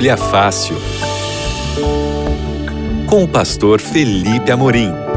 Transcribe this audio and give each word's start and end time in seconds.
Bíblia 0.00 0.16
Fácil. 0.16 0.78
Com 3.06 3.24
o 3.24 3.28
pastor 3.28 3.82
Felipe 3.82 4.50
Amorim. 4.50 5.09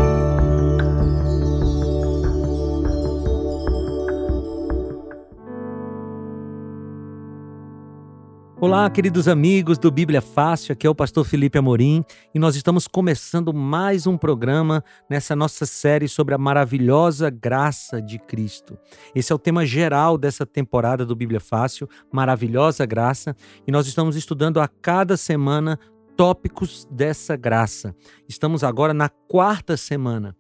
Olá, 8.63 8.89
queridos 8.89 9.27
amigos 9.27 9.77
do 9.77 9.91
Bíblia 9.91 10.21
Fácil, 10.21 10.71
aqui 10.71 10.87
é 10.87 10.89
o 10.89 10.95
pastor 10.95 11.25
Felipe 11.25 11.57
Amorim 11.57 12.01
e 12.33 12.39
nós 12.39 12.55
estamos 12.55 12.87
começando 12.87 13.53
mais 13.53 14.07
um 14.07 14.17
programa 14.17 14.81
nessa 15.09 15.35
nossa 15.35 15.65
série 15.65 16.07
sobre 16.07 16.33
a 16.33 16.37
maravilhosa 16.37 17.29
graça 17.29 18.01
de 18.01 18.17
Cristo. 18.17 18.79
Esse 19.13 19.33
é 19.33 19.35
o 19.35 19.37
tema 19.37 19.65
geral 19.65 20.17
dessa 20.17 20.45
temporada 20.45 21.05
do 21.05 21.13
Bíblia 21.13 21.41
Fácil, 21.41 21.89
Maravilhosa 22.09 22.85
Graça, 22.85 23.35
e 23.67 23.71
nós 23.71 23.85
estamos 23.85 24.15
estudando 24.15 24.61
a 24.61 24.67
cada 24.69 25.17
semana 25.17 25.77
tópicos 26.15 26.87
dessa 26.89 27.35
graça. 27.35 27.93
Estamos 28.29 28.63
agora 28.63 28.93
na 28.93 29.09
quarta 29.09 29.75
semana 29.75 30.33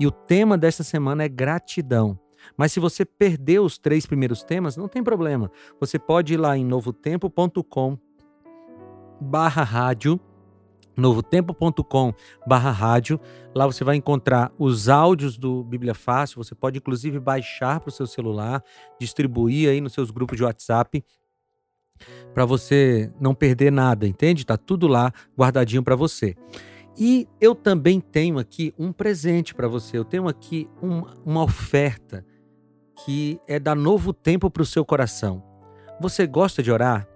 e 0.00 0.04
o 0.04 0.10
tema 0.10 0.58
desta 0.58 0.82
semana 0.82 1.22
é 1.22 1.28
gratidão. 1.28 2.18
Mas 2.56 2.72
se 2.72 2.80
você 2.80 3.04
perdeu 3.04 3.64
os 3.64 3.78
três 3.78 4.06
primeiros 4.06 4.42
temas, 4.42 4.76
não 4.76 4.88
tem 4.88 5.02
problema. 5.02 5.50
Você 5.80 5.98
pode 5.98 6.34
ir 6.34 6.36
lá 6.36 6.56
em 6.56 6.64
novotempo.com 6.64 7.98
barra 9.20 9.62
rádio, 9.62 10.20
novotempo.com 10.96 12.12
barra 12.46 12.70
rádio. 12.70 13.20
Lá 13.54 13.66
você 13.66 13.84
vai 13.84 13.96
encontrar 13.96 14.52
os 14.58 14.88
áudios 14.88 15.36
do 15.36 15.64
Bíblia 15.64 15.94
Fácil. 15.94 16.42
Você 16.42 16.54
pode, 16.54 16.78
inclusive, 16.78 17.18
baixar 17.18 17.80
para 17.80 17.88
o 17.88 17.92
seu 17.92 18.06
celular, 18.06 18.62
distribuir 19.00 19.70
aí 19.70 19.80
nos 19.80 19.92
seus 19.92 20.10
grupos 20.10 20.36
de 20.36 20.44
WhatsApp 20.44 21.04
para 22.32 22.44
você 22.44 23.10
não 23.20 23.34
perder 23.34 23.72
nada, 23.72 24.06
entende? 24.06 24.46
Tá 24.46 24.56
tudo 24.56 24.86
lá 24.86 25.12
guardadinho 25.36 25.82
para 25.82 25.96
você. 25.96 26.36
E 26.96 27.28
eu 27.40 27.54
também 27.54 28.00
tenho 28.00 28.38
aqui 28.38 28.74
um 28.78 28.92
presente 28.92 29.54
para 29.54 29.68
você. 29.68 29.96
Eu 29.96 30.04
tenho 30.04 30.26
aqui 30.28 30.68
um, 30.82 31.04
uma 31.24 31.42
oferta 31.42 32.24
que 33.04 33.40
é 33.46 33.58
dar 33.58 33.74
novo 33.74 34.12
tempo 34.12 34.50
para 34.50 34.62
o 34.62 34.66
seu 34.66 34.84
coração. 34.84 35.42
Você 36.00 36.26
gosta 36.26 36.62
de 36.62 36.70
orar? 36.70 37.08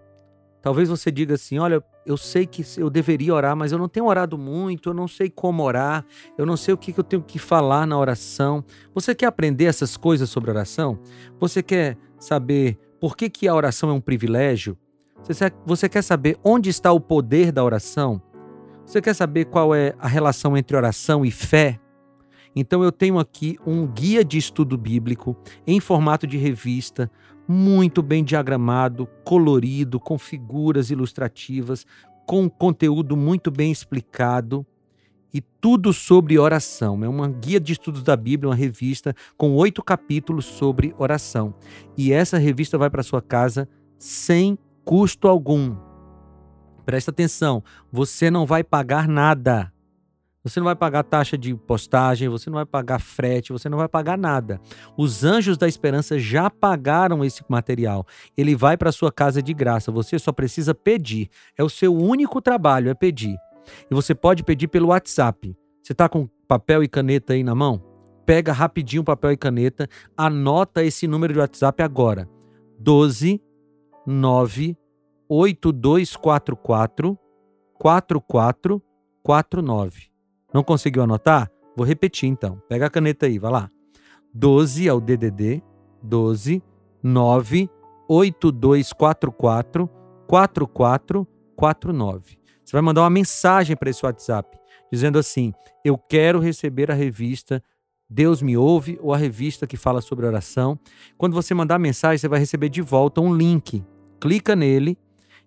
Talvez 0.60 0.88
você 0.88 1.10
diga 1.10 1.34
assim: 1.34 1.58
olha, 1.58 1.82
eu 2.06 2.16
sei 2.16 2.46
que 2.46 2.64
eu 2.76 2.88
deveria 2.88 3.34
orar, 3.34 3.56
mas 3.56 3.72
eu 3.72 3.78
não 3.78 3.88
tenho 3.88 4.06
orado 4.06 4.38
muito, 4.38 4.90
eu 4.90 4.94
não 4.94 5.08
sei 5.08 5.28
como 5.28 5.62
orar, 5.62 6.04
eu 6.38 6.46
não 6.46 6.56
sei 6.56 6.72
o 6.72 6.78
que 6.78 6.94
eu 6.96 7.04
tenho 7.04 7.22
que 7.22 7.38
falar 7.38 7.86
na 7.86 7.98
oração. 7.98 8.64
Você 8.94 9.14
quer 9.14 9.26
aprender 9.26 9.64
essas 9.64 9.96
coisas 9.96 10.30
sobre 10.30 10.50
oração? 10.50 10.98
Você 11.40 11.62
quer 11.62 11.96
saber 12.18 12.78
por 13.00 13.16
que, 13.16 13.28
que 13.28 13.48
a 13.48 13.54
oração 13.54 13.90
é 13.90 13.92
um 13.92 14.00
privilégio? 14.00 14.78
Você 15.66 15.88
quer 15.88 16.02
saber 16.02 16.38
onde 16.42 16.70
está 16.70 16.92
o 16.92 17.00
poder 17.00 17.52
da 17.52 17.62
oração? 17.62 18.20
Você 18.84 19.00
quer 19.00 19.14
saber 19.14 19.44
qual 19.46 19.74
é 19.74 19.94
a 19.98 20.08
relação 20.08 20.56
entre 20.56 20.76
oração 20.76 21.24
e 21.24 21.30
fé? 21.30 21.78
Então 22.54 22.82
eu 22.82 22.92
tenho 22.92 23.18
aqui 23.18 23.58
um 23.66 23.86
guia 23.86 24.24
de 24.24 24.38
estudo 24.38 24.76
bíblico 24.76 25.36
em 25.66 25.80
formato 25.80 26.26
de 26.26 26.36
revista, 26.36 27.10
muito 27.48 28.02
bem 28.02 28.22
diagramado, 28.22 29.08
colorido, 29.24 29.98
com 29.98 30.18
figuras 30.18 30.90
ilustrativas, 30.90 31.86
com 32.26 32.48
conteúdo 32.48 33.16
muito 33.16 33.50
bem 33.50 33.72
explicado 33.72 34.66
e 35.32 35.40
tudo 35.40 35.92
sobre 35.92 36.38
oração. 36.38 37.02
É 37.02 37.08
uma 37.08 37.28
guia 37.28 37.58
de 37.58 37.72
estudos 37.72 38.02
da 38.02 38.16
Bíblia, 38.16 38.50
uma 38.50 38.54
revista 38.54 39.14
com 39.36 39.54
oito 39.54 39.82
capítulos 39.82 40.44
sobre 40.44 40.94
oração. 40.98 41.54
E 41.96 42.12
essa 42.12 42.38
revista 42.38 42.76
vai 42.76 42.90
para 42.90 43.02
sua 43.02 43.22
casa 43.22 43.68
sem 43.98 44.58
custo 44.84 45.26
algum. 45.26 45.74
Presta 46.84 47.10
atenção, 47.10 47.62
você 47.90 48.30
não 48.30 48.44
vai 48.44 48.62
pagar 48.62 49.08
nada. 49.08 49.72
Você 50.44 50.58
não 50.58 50.64
vai 50.64 50.74
pagar 50.74 51.04
taxa 51.04 51.38
de 51.38 51.54
postagem, 51.54 52.28
você 52.28 52.50
não 52.50 52.56
vai 52.56 52.66
pagar 52.66 52.98
frete, 52.98 53.52
você 53.52 53.68
não 53.68 53.78
vai 53.78 53.86
pagar 53.86 54.18
nada. 54.18 54.60
Os 54.96 55.22
anjos 55.22 55.56
da 55.56 55.68
esperança 55.68 56.18
já 56.18 56.50
pagaram 56.50 57.24
esse 57.24 57.44
material. 57.48 58.04
Ele 58.36 58.56
vai 58.56 58.76
para 58.76 58.90
sua 58.90 59.12
casa 59.12 59.40
de 59.40 59.54
graça. 59.54 59.92
Você 59.92 60.18
só 60.18 60.32
precisa 60.32 60.74
pedir. 60.74 61.30
É 61.56 61.62
o 61.62 61.68
seu 61.68 61.94
único 61.94 62.40
trabalho, 62.40 62.90
é 62.90 62.94
pedir. 62.94 63.36
E 63.88 63.94
você 63.94 64.16
pode 64.16 64.42
pedir 64.42 64.66
pelo 64.66 64.88
WhatsApp. 64.88 65.56
Você 65.80 65.92
está 65.92 66.08
com 66.08 66.28
papel 66.48 66.82
e 66.82 66.88
caneta 66.88 67.34
aí 67.34 67.44
na 67.44 67.54
mão? 67.54 67.80
Pega 68.26 68.52
rapidinho 68.52 69.04
papel 69.04 69.30
e 69.32 69.36
caneta, 69.36 69.88
anota 70.16 70.82
esse 70.82 71.06
número 71.06 71.32
de 71.32 71.38
WhatsApp 71.38 71.84
agora. 71.84 72.28
12 72.80 73.40
9 74.04 74.76
8244 75.28 77.16
4449. 77.78 80.11
Não 80.52 80.62
conseguiu 80.62 81.02
anotar? 81.02 81.50
Vou 81.76 81.86
repetir 81.86 82.28
então. 82.28 82.60
Pega 82.68 82.86
a 82.86 82.90
caneta 82.90 83.26
aí, 83.26 83.38
vai 83.38 83.50
lá. 83.50 83.70
12 84.34 84.88
é 84.88 84.92
o 84.92 85.00
DDD, 85.00 85.62
12 86.02 86.62
9 87.02 87.70
8244 88.08 89.88
4449. 90.26 92.38
Você 92.64 92.72
vai 92.72 92.82
mandar 92.82 93.02
uma 93.02 93.10
mensagem 93.10 93.76
para 93.76 93.90
esse 93.90 94.04
WhatsApp 94.04 94.58
dizendo 94.90 95.18
assim: 95.18 95.52
"Eu 95.84 95.98
quero 95.98 96.38
receber 96.38 96.90
a 96.90 96.94
revista 96.94 97.62
Deus 98.08 98.42
me 98.42 98.56
ouve 98.56 98.98
ou 99.00 99.14
a 99.14 99.16
revista 99.16 99.66
que 99.66 99.76
fala 99.76 100.00
sobre 100.00 100.26
oração". 100.26 100.78
Quando 101.18 101.34
você 101.34 101.54
mandar 101.54 101.76
a 101.76 101.78
mensagem, 101.78 102.18
você 102.18 102.28
vai 102.28 102.38
receber 102.38 102.68
de 102.68 102.82
volta 102.82 103.20
um 103.20 103.34
link. 103.34 103.84
Clica 104.20 104.54
nele 104.54 104.96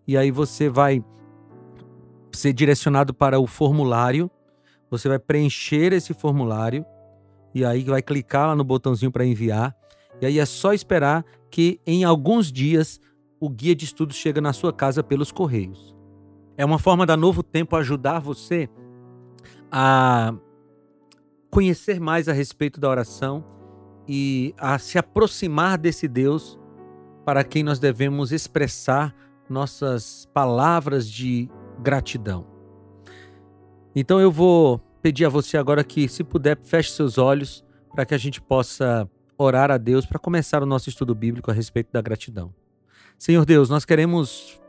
e 0.08 0.18
aí 0.18 0.32
você 0.32 0.70
vai 0.70 1.04
ser 2.32 2.54
direcionado 2.54 3.14
para 3.14 3.40
o 3.40 3.48
formulário 3.48 4.30
você 4.90 5.07
vai 5.07 5.19
preencher 5.19 5.94
esse 5.94 6.13
formulário 6.13 6.85
e 7.53 7.63
aí 7.63 7.84
vai 7.84 8.01
clicar 8.01 8.47
lá 8.47 8.56
no 8.56 8.63
botãozinho 8.63 9.12
para 9.12 9.25
enviar. 9.25 9.75
E 10.22 10.25
aí 10.25 10.40
é 10.40 10.46
só 10.46 10.73
esperar 10.73 11.25
que 11.50 11.79
em 11.85 12.03
alguns 12.03 12.51
dias 12.51 13.00
o 13.40 13.50
guia 13.50 13.75
de 13.75 13.85
estudos 13.85 14.16
chega 14.16 14.41
na 14.41 14.53
sua 14.53 14.73
casa 14.73 15.03
pelos 15.03 15.31
correios. 15.31 15.96
É 16.57 16.63
uma 16.63 16.79
forma 16.79 17.06
da 17.06 17.18
Novo 17.18 17.44
Tempo 17.44 17.75
ajudar 17.75 18.19
você 18.19 18.69
a 19.72 20.34
conhecer 21.50 22.00
mais 22.00 22.28
a 22.28 22.34
respeito 22.34 22.79
da 22.79 22.90
oração 22.90 23.44
e 24.07 24.53
a 24.57 24.78
se 24.78 24.97
aproximar 24.97 25.78
desse 25.78 26.07
Deus 26.07 26.59
para 27.25 27.44
quem 27.44 27.63
nós 27.63 27.79
devemos 27.79 28.31
expressar 28.31 29.13
nossas 29.50 30.28
palavras 30.34 31.09
de 31.09 31.50
gratidão. 31.81 32.55
Então 33.96 34.20
eu 34.20 34.30
vou 34.30 34.80
pedir 35.02 35.24
a 35.26 35.30
você 35.30 35.58
agora 35.58 35.84
que, 35.84 36.10
se 36.10 36.24
puder, 36.24 36.58
feche 36.62 36.92
seus 36.92 37.18
olhos 37.18 37.64
para 37.94 38.06
que 38.06 38.14
a 38.14 38.18
gente 38.18 38.42
possa 38.42 39.10
orar 39.38 39.72
a 39.72 39.78
Deus 39.78 40.06
para 40.06 40.20
começar 40.20 40.62
o 40.62 40.66
nosso 40.66 40.90
estudo 40.90 41.16
bíblico 41.16 41.50
a 41.50 41.54
respeito 41.54 41.94
da 41.94 42.02
gratidão. 42.02 42.54
Senhor 43.18 43.46
Deus, 43.46 43.70
nós 43.70 43.86
queremos 43.86 44.62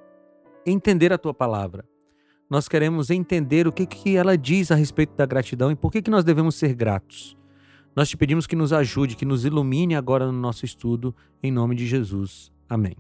entender 0.65 1.13
a 1.13 1.19
tua 1.19 1.35
palavra. 1.35 1.85
Nós 2.49 2.69
queremos 2.69 3.11
entender 3.11 3.67
o 3.67 3.73
que, 3.73 3.85
que 3.85 4.17
ela 4.17 4.39
diz 4.39 4.71
a 4.71 4.77
respeito 4.77 5.17
da 5.17 5.27
gratidão 5.27 5.73
e 5.73 5.75
por 5.75 5.91
que, 5.91 6.01
que 6.01 6.11
nós 6.11 6.23
devemos 6.23 6.55
ser 6.55 6.73
gratos. 6.75 7.37
Nós 7.97 8.09
te 8.09 8.17
pedimos 8.17 8.47
que 8.47 8.55
nos 8.55 8.73
ajude, 8.73 9.17
que 9.17 9.25
nos 9.25 9.45
ilumine 9.45 9.97
agora 9.97 10.27
no 10.27 10.33
nosso 10.33 10.65
estudo, 10.65 11.15
em 11.43 11.51
nome 11.51 11.75
de 11.75 11.87
Jesus. 11.87 12.53
Amém. 12.69 12.95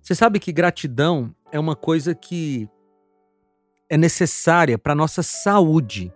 Você 0.00 0.14
sabe 0.14 0.38
que 0.38 0.52
gratidão 0.52 1.34
é 1.50 1.58
uma 1.58 1.74
coisa 1.74 2.14
que 2.14 2.68
é 3.94 3.96
necessária 3.96 4.76
para 4.76 4.92
a 4.92 4.96
nossa 4.96 5.22
saúde. 5.22 6.12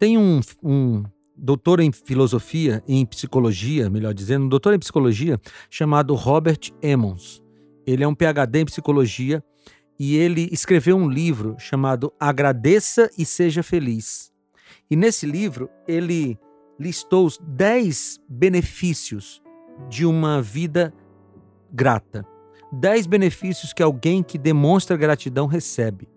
Tem 0.00 0.16
um, 0.16 0.40
um 0.62 1.04
doutor 1.36 1.78
em 1.78 1.92
filosofia, 1.92 2.82
em 2.88 3.04
psicologia, 3.04 3.90
melhor 3.90 4.14
dizendo, 4.14 4.46
um 4.46 4.48
doutor 4.48 4.72
em 4.72 4.78
psicologia 4.78 5.38
chamado 5.68 6.14
Robert 6.14 6.72
Emmons. 6.82 7.42
Ele 7.86 8.02
é 8.02 8.08
um 8.08 8.14
PhD 8.14 8.60
em 8.60 8.64
psicologia 8.64 9.44
e 10.00 10.16
ele 10.16 10.48
escreveu 10.50 10.96
um 10.96 11.06
livro 11.06 11.54
chamado 11.58 12.10
Agradeça 12.18 13.10
e 13.18 13.26
Seja 13.26 13.62
Feliz. 13.62 14.32
E 14.90 14.96
nesse 14.96 15.26
livro 15.26 15.68
ele 15.86 16.38
listou 16.80 17.26
os 17.26 17.38
10 17.42 18.20
benefícios 18.26 19.42
de 19.90 20.06
uma 20.06 20.40
vida 20.40 20.94
grata. 21.70 22.26
10 22.72 23.06
benefícios 23.06 23.74
que 23.74 23.82
alguém 23.82 24.22
que 24.22 24.38
demonstra 24.38 24.96
gratidão 24.96 25.46
recebe. 25.46 26.13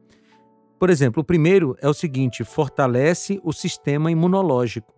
Por 0.79 0.89
exemplo, 0.89 1.21
o 1.21 1.25
primeiro 1.25 1.75
é 1.81 1.87
o 1.87 1.93
seguinte: 1.93 2.43
fortalece 2.43 3.39
o 3.43 3.51
sistema 3.51 4.11
imunológico. 4.11 4.93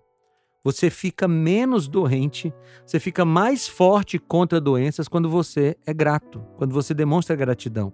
Você 0.64 0.90
fica 0.90 1.28
menos 1.28 1.88
doente, 1.88 2.54
você 2.86 3.00
fica 3.00 3.24
mais 3.24 3.68
forte 3.68 4.20
contra 4.20 4.60
doenças 4.60 5.08
quando 5.08 5.30
você 5.30 5.78
é 5.86 5.94
grato, 5.94 6.42
quando 6.58 6.74
você 6.74 6.94
demonstra 6.94 7.36
gratidão. 7.36 7.94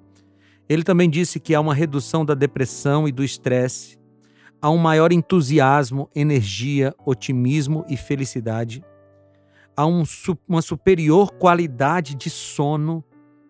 Ele 0.67 0.83
também 0.83 1.07
disse 1.07 1.39
que 1.39 1.53
há 1.53 1.61
uma 1.61 1.75
redução 1.75 2.25
da 2.25 2.33
depressão 2.33 3.07
e 3.07 3.11
do 3.11 3.23
estresse, 3.23 3.99
há 4.59 4.71
um 4.71 4.77
maior 4.77 5.11
entusiasmo, 5.11 6.09
energia, 6.15 6.91
otimismo 7.05 7.85
e 7.87 7.95
felicidade, 7.95 8.83
há 9.77 9.85
um, 9.85 10.01
uma 10.47 10.63
superior 10.63 11.31
qualidade 11.33 12.15
de 12.15 12.31
sono, 12.31 13.05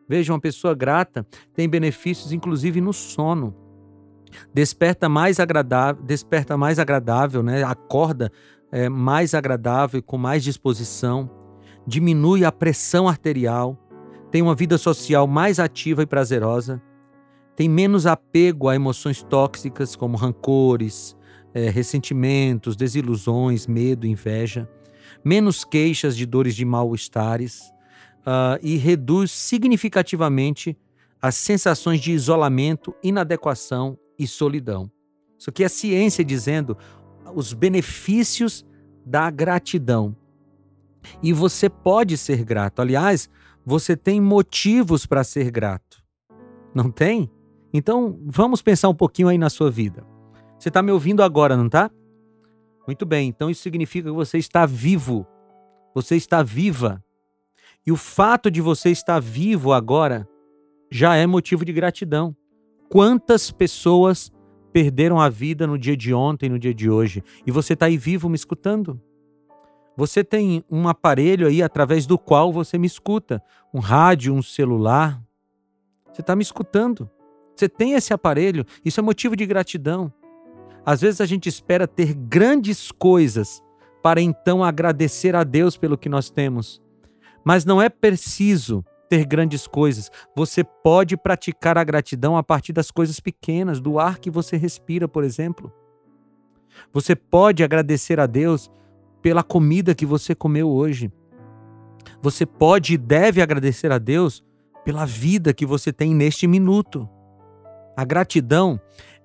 Veja, 0.08 0.32
uma 0.32 0.40
pessoa 0.40 0.76
grata 0.76 1.26
tem 1.54 1.68
benefícios 1.68 2.32
inclusive 2.32 2.80
no 2.80 2.94
sono. 2.94 3.65
Desperta 4.54 5.10
mais 5.10 5.40
agradável, 5.40 6.04
desperta 6.04 6.58
mais 6.58 6.80
agradável, 6.80 7.44
né? 7.44 7.64
Acorda 7.64 8.32
é, 8.72 8.90
mais 8.90 9.34
agradável 9.34 10.02
com 10.02 10.18
mais 10.18 10.44
disposição, 10.44 11.30
diminui 11.88 12.44
a 12.44 12.52
pressão 12.52 13.08
arterial, 13.08 13.78
tem 14.32 14.42
uma 14.42 14.56
vida 14.56 14.78
social 14.78 15.28
mais 15.28 15.60
ativa 15.60 16.04
e 16.04 16.06
prazerosa, 16.06 16.82
tem 17.56 17.70
menos 17.70 18.06
apego 18.06 18.68
a 18.68 18.76
emoções 18.76 19.24
tóxicas 19.24 19.96
como 19.96 20.18
rancores, 20.18 21.16
é, 21.54 21.70
ressentimentos, 21.70 22.76
desilusões, 22.76 23.66
medo, 23.66 24.06
inveja, 24.06 24.70
menos 25.24 25.64
queixas 25.64 26.18
de 26.18 26.26
dores 26.26 26.56
de 26.56 26.66
mal-estares 26.66 27.62
uh, 28.22 28.60
e 28.62 28.76
reduz 28.76 29.32
significativamente 29.32 30.78
as 31.22 31.36
sensações 31.36 32.02
de 32.02 32.12
isolamento, 32.12 32.94
inadequação 33.02 33.98
e 34.18 34.28
solidão. 34.28 34.92
Isso 35.38 35.50
aqui 35.50 35.64
é 35.64 35.70
ciência 35.70 36.24
dizendo 36.24 36.78
os 37.34 37.54
benefícios 37.54 38.66
da 39.06 39.30
gratidão. 39.30 40.16
E 41.22 41.32
você 41.34 41.70
pode 41.70 42.18
ser 42.18 42.44
grato. 42.44 42.82
Aliás, 42.82 43.30
você 43.66 43.96
tem 43.96 44.20
motivos 44.20 45.06
para 45.06 45.24
ser 45.24 45.52
grato. 45.52 46.04
Não 46.74 46.90
tem? 46.90 47.30
Então, 47.74 48.20
vamos 48.26 48.62
pensar 48.62 48.90
um 48.90 48.96
pouquinho 48.96 49.28
aí 49.28 49.38
na 49.38 49.50
sua 49.50 49.70
vida. 49.70 50.06
Você 50.58 50.70
está 50.70 50.82
me 50.82 50.92
ouvindo 50.92 51.22
agora, 51.22 51.58
não 51.58 51.68
está? 51.68 51.92
Muito 52.88 53.06
bem, 53.06 53.30
então 53.30 53.50
isso 53.50 53.62
significa 53.62 54.10
que 54.10 54.16
você 54.16 54.38
está 54.38 54.66
vivo. 54.66 55.28
Você 55.94 56.16
está 56.16 56.44
viva. 56.44 57.04
E 57.86 57.92
o 57.92 57.96
fato 57.96 58.50
de 58.50 58.62
você 58.62 58.90
estar 58.90 59.20
vivo 59.20 59.74
agora 59.74 60.28
já 60.92 61.16
é 61.16 61.26
motivo 61.26 61.66
de 61.66 61.74
gratidão. 61.74 62.36
Quantas 62.90 63.52
pessoas 63.52 64.32
perderam 64.72 65.20
a 65.20 65.30
vida 65.30 65.66
no 65.66 65.78
dia 65.78 65.96
de 65.96 66.14
ontem, 66.14 66.50
no 66.50 66.60
dia 66.60 66.74
de 66.74 66.90
hoje, 66.90 67.24
e 67.46 67.52
você 67.52 67.74
está 67.74 67.88
aí 67.88 67.98
vivo 67.98 68.30
me 68.30 68.36
escutando? 68.36 69.02
Você 69.98 70.24
tem 70.24 70.64
um 70.70 70.88
aparelho 70.88 71.48
aí 71.48 71.64
através 71.64 72.06
do 72.06 72.18
qual 72.18 72.52
você 72.52 72.78
me 72.78 72.86
escuta, 72.86 73.42
um 73.74 73.80
rádio, 73.80 74.34
um 74.34 74.42
celular. 74.42 75.22
Você 76.12 76.22
está 76.22 76.36
me 76.36 76.44
escutando. 76.44 77.10
Você 77.56 77.70
tem 77.70 77.94
esse 77.94 78.14
aparelho, 78.14 78.66
isso 78.84 79.00
é 79.00 79.04
motivo 79.04 79.36
de 79.36 79.46
gratidão. 79.46 80.12
Às 80.86 81.02
vezes 81.02 81.22
a 81.22 81.26
gente 81.26 81.48
espera 81.48 81.88
ter 81.88 82.14
grandes 82.14 82.92
coisas 82.92 83.64
para 84.04 84.22
então 84.22 84.64
agradecer 84.64 85.36
a 85.36 85.44
Deus 85.44 85.78
pelo 85.78 85.98
que 85.98 86.10
nós 86.10 86.30
temos. 86.30 86.82
Mas 87.44 87.64
não 87.64 87.82
é 87.82 87.88
preciso 87.88 88.84
ter 89.10 89.26
grandes 89.26 89.68
coisas. 89.68 90.12
Você 90.36 90.64
pode 90.64 91.16
praticar 91.18 91.78
a 91.78 91.84
gratidão 91.84 92.38
a 92.38 92.44
partir 92.44 92.74
das 92.74 92.92
coisas 92.92 93.20
pequenas, 93.20 93.80
do 93.80 94.00
ar 94.00 94.20
que 94.20 94.30
você 94.30 94.58
respira, 94.58 95.08
por 95.08 95.24
exemplo. 95.24 95.72
Você 96.92 97.16
pode 97.16 97.64
agradecer 97.64 98.20
a 98.20 98.26
Deus 98.26 98.72
pela 99.22 99.44
comida 99.44 99.96
que 99.96 100.06
você 100.06 100.36
comeu 100.36 100.70
hoje. 100.70 101.12
Você 102.22 102.46
pode 102.46 102.94
e 102.94 102.98
deve 102.98 103.42
agradecer 103.42 103.92
a 103.92 103.98
Deus 103.98 104.44
pela 104.84 105.06
vida 105.06 105.54
que 105.54 105.66
você 105.66 105.92
tem 105.92 106.14
neste 106.14 106.48
minuto. 106.48 107.10
A 107.98 108.04
gratidão 108.04 108.80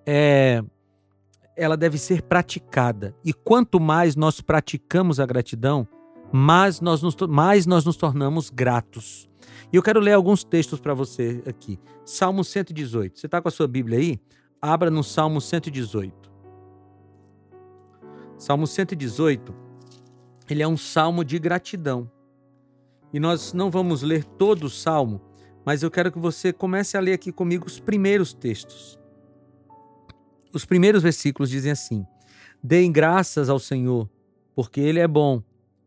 é 0.07 0.63
ela 1.57 1.77
deve 1.77 1.99
ser 1.99 2.23
praticada. 2.23 3.15
E 3.23 3.35
quanto 3.35 3.79
mais 3.79 4.17
nós 4.17 4.41
praticamos 4.41 5.21
a 5.21 5.27
gratidão, 5.27 5.87
mais 6.33 6.81
nós 6.81 7.03
nos, 7.03 7.15
mais 7.29 7.67
nós 7.67 7.85
nos 7.85 7.97
tornamos 7.97 8.49
gratos. 8.49 9.30
E 9.73 9.77
eu 9.77 9.83
quero 9.83 10.01
ler 10.01 10.13
alguns 10.13 10.45
textos 10.45 10.81
para 10.81 10.95
você 10.95 11.43
aqui. 11.47 11.79
Salmo 12.05 12.45
118. 12.45 13.19
Você 13.19 13.27
está 13.27 13.41
com 13.41 13.49
a 13.49 13.53
sua 13.53 13.69
Bíblia 13.69 13.99
aí? 13.99 14.21
Abra 14.61 14.91
no 14.91 15.03
Salmo 15.03 15.41
118. 15.41 16.31
Salmo 18.37 18.67
118 18.67 19.71
ele 20.51 20.63
é 20.65 20.69
um 20.69 20.77
salmo 20.77 21.25
de 21.25 21.39
gratidão. 21.39 22.11
E 23.13 23.21
nós 23.21 23.53
não 23.53 23.71
vamos 23.71 24.03
ler 24.03 24.25
todo 24.25 24.65
o 24.65 24.71
salmo, 24.71 25.21
mas 25.65 25.83
eu 25.83 25.91
quero 25.91 26.11
que 26.11 26.19
você 26.19 26.53
comece 26.53 26.97
a 26.97 27.01
ler 27.01 27.13
aqui 27.13 27.31
comigo 27.31 27.67
os 27.67 27.79
primeiros 27.79 28.33
textos. 28.33 28.99
Os 30.53 30.65
primeiros 30.65 31.03
versículos 31.03 31.51
dizem 31.51 31.71
assim: 31.71 32.05
Deem 32.63 32.91
graças 32.91 33.49
ao 33.49 33.61
Senhor, 33.61 34.11
porque 34.55 34.81
Ele 34.81 34.99
é 34.99 35.07
bom 35.07 35.43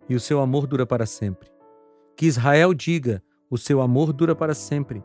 e 0.08 0.16
o 0.16 0.20
seu 0.20 0.40
amor 0.40 0.66
dura 0.66 0.86
para 0.86 1.06
sempre. 1.06 1.50
Que 2.16 2.26
Israel 2.26 2.74
diga: 2.74 3.22
O 3.54 3.58
seu 3.60 3.82
amor 3.82 4.12
dura 4.12 4.36
para 4.36 4.56
sempre. 4.56 5.04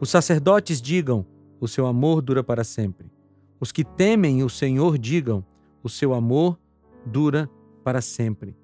Os 0.00 0.08
sacerdotes 0.08 0.80
digam: 0.80 1.26
O 1.60 1.68
seu 1.68 1.86
amor 1.86 2.22
dura 2.22 2.42
para 2.42 2.64
sempre. 2.64 3.12
Os 3.60 3.70
que 3.70 3.84
temem 3.84 4.42
o 4.42 4.48
Senhor 4.48 4.96
digam: 4.96 5.44
O 5.82 5.88
seu 5.90 6.14
amor 6.14 6.58
dura 7.04 7.50
para 7.84 8.00
sempre. 8.00 8.56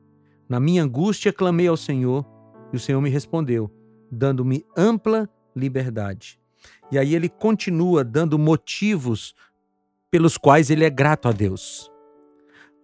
Na 0.49 0.59
minha 0.59 0.83
angústia 0.83 1.35
clamei 1.35 1.69
ao 1.69 1.77
Senhor 1.77 2.25
e 2.73 2.77
o 2.77 2.81
Senhor 2.81 2.99
me 3.03 3.11
respondeu, 3.11 3.71
dando-me 4.11 4.65
ampla 4.75 5.29
liberdade. 5.55 6.41
E 6.91 6.99
aí 6.99 7.15
ele 7.15 7.29
continua 7.29 8.03
dando 8.03 8.39
motivos 8.39 9.35
pelos 10.11 10.39
quais 10.39 10.71
ele 10.71 10.83
é 10.83 10.89
grato 10.89 11.29
a 11.29 11.33
Deus. 11.33 11.93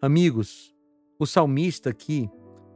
Amigos, 0.02 0.76
o 1.18 1.24
salmista 1.24 1.88
aqui 1.88 2.28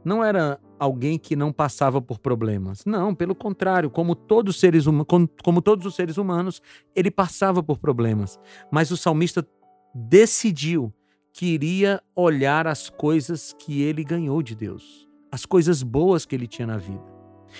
não 0.07 0.23
era 0.23 0.59
alguém 0.79 1.19
que 1.19 1.35
não 1.35 1.51
passava 1.51 2.01
por 2.01 2.17
problemas. 2.17 2.85
Não, 2.85 3.13
pelo 3.13 3.35
contrário, 3.35 3.89
como 3.89 4.15
todos 4.15 4.55
os 4.55 4.59
seres, 4.59 4.85
como, 5.05 5.29
como 5.43 5.61
todos 5.61 5.85
os 5.85 5.95
seres 5.95 6.17
humanos, 6.17 6.61
ele 6.95 7.11
passava 7.11 7.61
por 7.61 7.77
problemas. 7.77 8.39
Mas 8.71 8.89
o 8.89 8.97
salmista 8.97 9.45
decidiu 9.93 10.93
queria 11.33 12.01
olhar 12.15 12.65
as 12.65 12.89
coisas 12.89 13.53
que 13.53 13.83
ele 13.83 14.03
ganhou 14.03 14.41
de 14.41 14.55
Deus, 14.55 15.07
as 15.31 15.45
coisas 15.45 15.83
boas 15.83 16.25
que 16.25 16.33
ele 16.33 16.47
tinha 16.47 16.65
na 16.65 16.77
vida. 16.77 17.03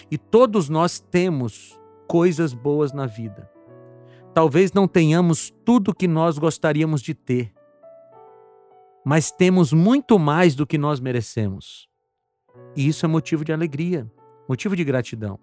E 0.09 0.17
todos 0.17 0.69
nós 0.69 0.99
temos 0.99 1.79
coisas 2.07 2.53
boas 2.53 2.93
na 2.93 3.05
vida. 3.05 3.51
Talvez 4.33 4.71
não 4.71 4.87
tenhamos 4.87 5.53
tudo 5.65 5.93
que 5.93 6.07
nós 6.07 6.37
gostaríamos 6.37 7.01
de 7.01 7.13
ter, 7.13 7.53
mas 9.05 9.31
temos 9.31 9.73
muito 9.73 10.17
mais 10.17 10.55
do 10.55 10.65
que 10.65 10.77
nós 10.77 10.99
merecemos. 10.99 11.87
E 12.75 12.87
isso 12.87 13.05
é 13.05 13.09
motivo 13.09 13.43
de 13.43 13.51
alegria, 13.51 14.09
motivo 14.47 14.75
de 14.75 14.83
gratidão. 14.83 15.39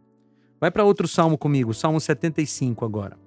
Vai 0.60 0.70
para 0.70 0.84
outro 0.84 1.06
salmo 1.06 1.36
comigo, 1.36 1.74
Salmo 1.74 2.00
75 2.00 2.84
agora. 2.84 3.18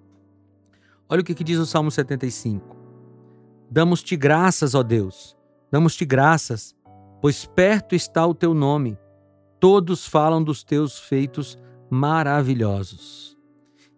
Olha 1.10 1.22
o 1.22 1.24
que, 1.24 1.36
que 1.36 1.44
diz 1.44 1.58
o 1.58 1.66
Salmo 1.66 1.92
75. 1.92 2.76
Damos-te 3.70 4.16
graças, 4.16 4.74
ó 4.74 4.82
Deus, 4.82 5.38
damos-te 5.72 6.06
graças, 6.06 6.76
pois 7.22 7.46
perto 7.46 7.96
está 7.96 8.26
o 8.26 8.34
teu 8.34 8.54
nome. 8.54 8.98
Todos 9.60 10.08
falam 10.08 10.44
dos 10.44 10.64
teus 10.64 11.00
feitos 11.00 11.58
maravilhosos. 11.90 13.38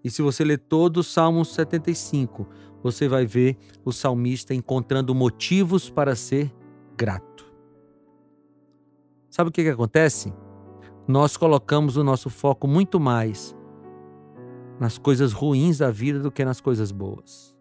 E 0.03 0.09
se 0.09 0.21
você 0.21 0.43
ler 0.43 0.57
todo 0.57 0.97
o 0.97 1.03
Salmo 1.03 1.43
75, 1.43 2.47
você 2.81 3.07
vai 3.07 3.25
ver 3.25 3.57
o 3.83 3.91
salmista 3.91 4.53
encontrando 4.53 5.13
motivos 5.13 5.89
para 5.89 6.15
ser 6.15 6.53
grato. 6.97 7.28
Sabe 9.29 9.49
o 9.49 9.53
que, 9.53 9.63
que 9.63 9.69
acontece? 9.69 10.33
Nós 11.07 11.37
colocamos 11.37 11.97
o 11.97 12.03
nosso 12.03 12.29
foco 12.29 12.67
muito 12.67 12.99
mais 12.99 13.55
nas 14.79 14.97
coisas 14.97 15.33
ruins 15.33 15.77
da 15.77 15.91
vida 15.91 16.19
do 16.19 16.31
que 16.31 16.45
nas 16.45 16.61
coisas 16.61 16.91
boas 16.91 17.57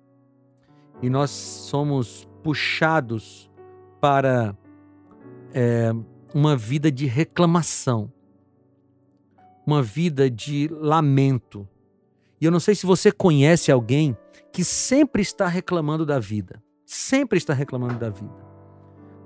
e 1.03 1.09
nós 1.09 1.31
somos 1.31 2.29
puxados 2.43 3.51
para 4.01 4.57
é, 5.53 5.93
uma 6.35 6.57
vida 6.57 6.91
de 6.91 7.07
reclamação, 7.07 8.13
uma 9.67 9.83
vida 9.83 10.31
de 10.31 10.69
lamento. 10.69 11.69
E 12.41 12.45
eu 12.45 12.51
não 12.51 12.61
sei 12.61 12.75
se 12.75 12.87
você 12.87 13.11
conhece 13.11 13.71
alguém 13.71 14.17
que 14.53 14.65
sempre 14.65 15.23
está 15.23 15.47
reclamando 15.47 16.05
da 16.05 16.19
vida, 16.19 16.63
sempre 16.85 17.39
está 17.39 17.53
reclamando 17.53 17.99
da 17.99 18.11
vida. 18.11 18.49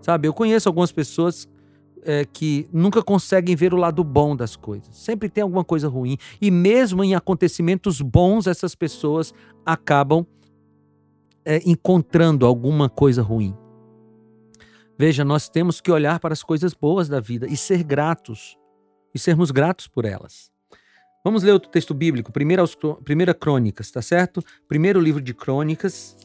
Sabe, 0.01 0.27
eu 0.27 0.35
conheço 0.35 0.69
algumas 0.69 0.91
pessoas 0.91 1.49
é, 2.05 2.25
que 2.25 2.69
nunca 2.73 3.03
conseguem 3.03 3.55
ver 3.55 3.73
o 3.73 3.77
lado 3.77 4.03
bom 4.03 4.35
das 4.35 4.57
coisas. 4.57 4.95
Sempre 4.97 5.29
tem 5.29 5.43
alguma 5.43 5.65
coisa 5.65 5.89
ruim. 5.89 6.17
E 6.41 6.51
mesmo 6.51 7.03
em 7.03 7.15
acontecimentos 7.15 8.01
bons, 8.01 8.47
essas 8.47 8.75
pessoas 8.75 9.33
acabam 9.65 10.27
é, 11.45 11.61
encontrando 11.65 12.47
alguma 12.47 12.89
coisa 12.89 13.23
ruim. 13.23 13.55
Veja, 14.99 15.25
nós 15.25 15.49
temos 15.49 15.81
que 15.81 15.91
olhar 15.91 16.21
para 16.21 16.33
as 16.33 16.43
coisas 16.43 16.75
boas 16.75 17.09
da 17.09 17.21
vida 17.21 17.47
e 17.49 17.57
ser 17.57 17.83
gratos, 17.83 18.57
e 19.15 19.19
sermos 19.19 19.51
gratos 19.51 19.89
por 19.89 20.05
elas. 20.05 20.51
Vamos 21.25 21.43
ler 21.43 21.53
outro 21.53 21.71
texto 21.71 21.95
bíblico, 21.95 22.33
primeira, 22.33 22.65
primeira 23.05 23.33
Crônicas, 23.33 23.91
tá 23.91 24.03
certo? 24.03 24.43
Primeiro 24.69 25.01
livro 25.01 25.21
de 25.21 25.33
Crônicas, 25.33 26.17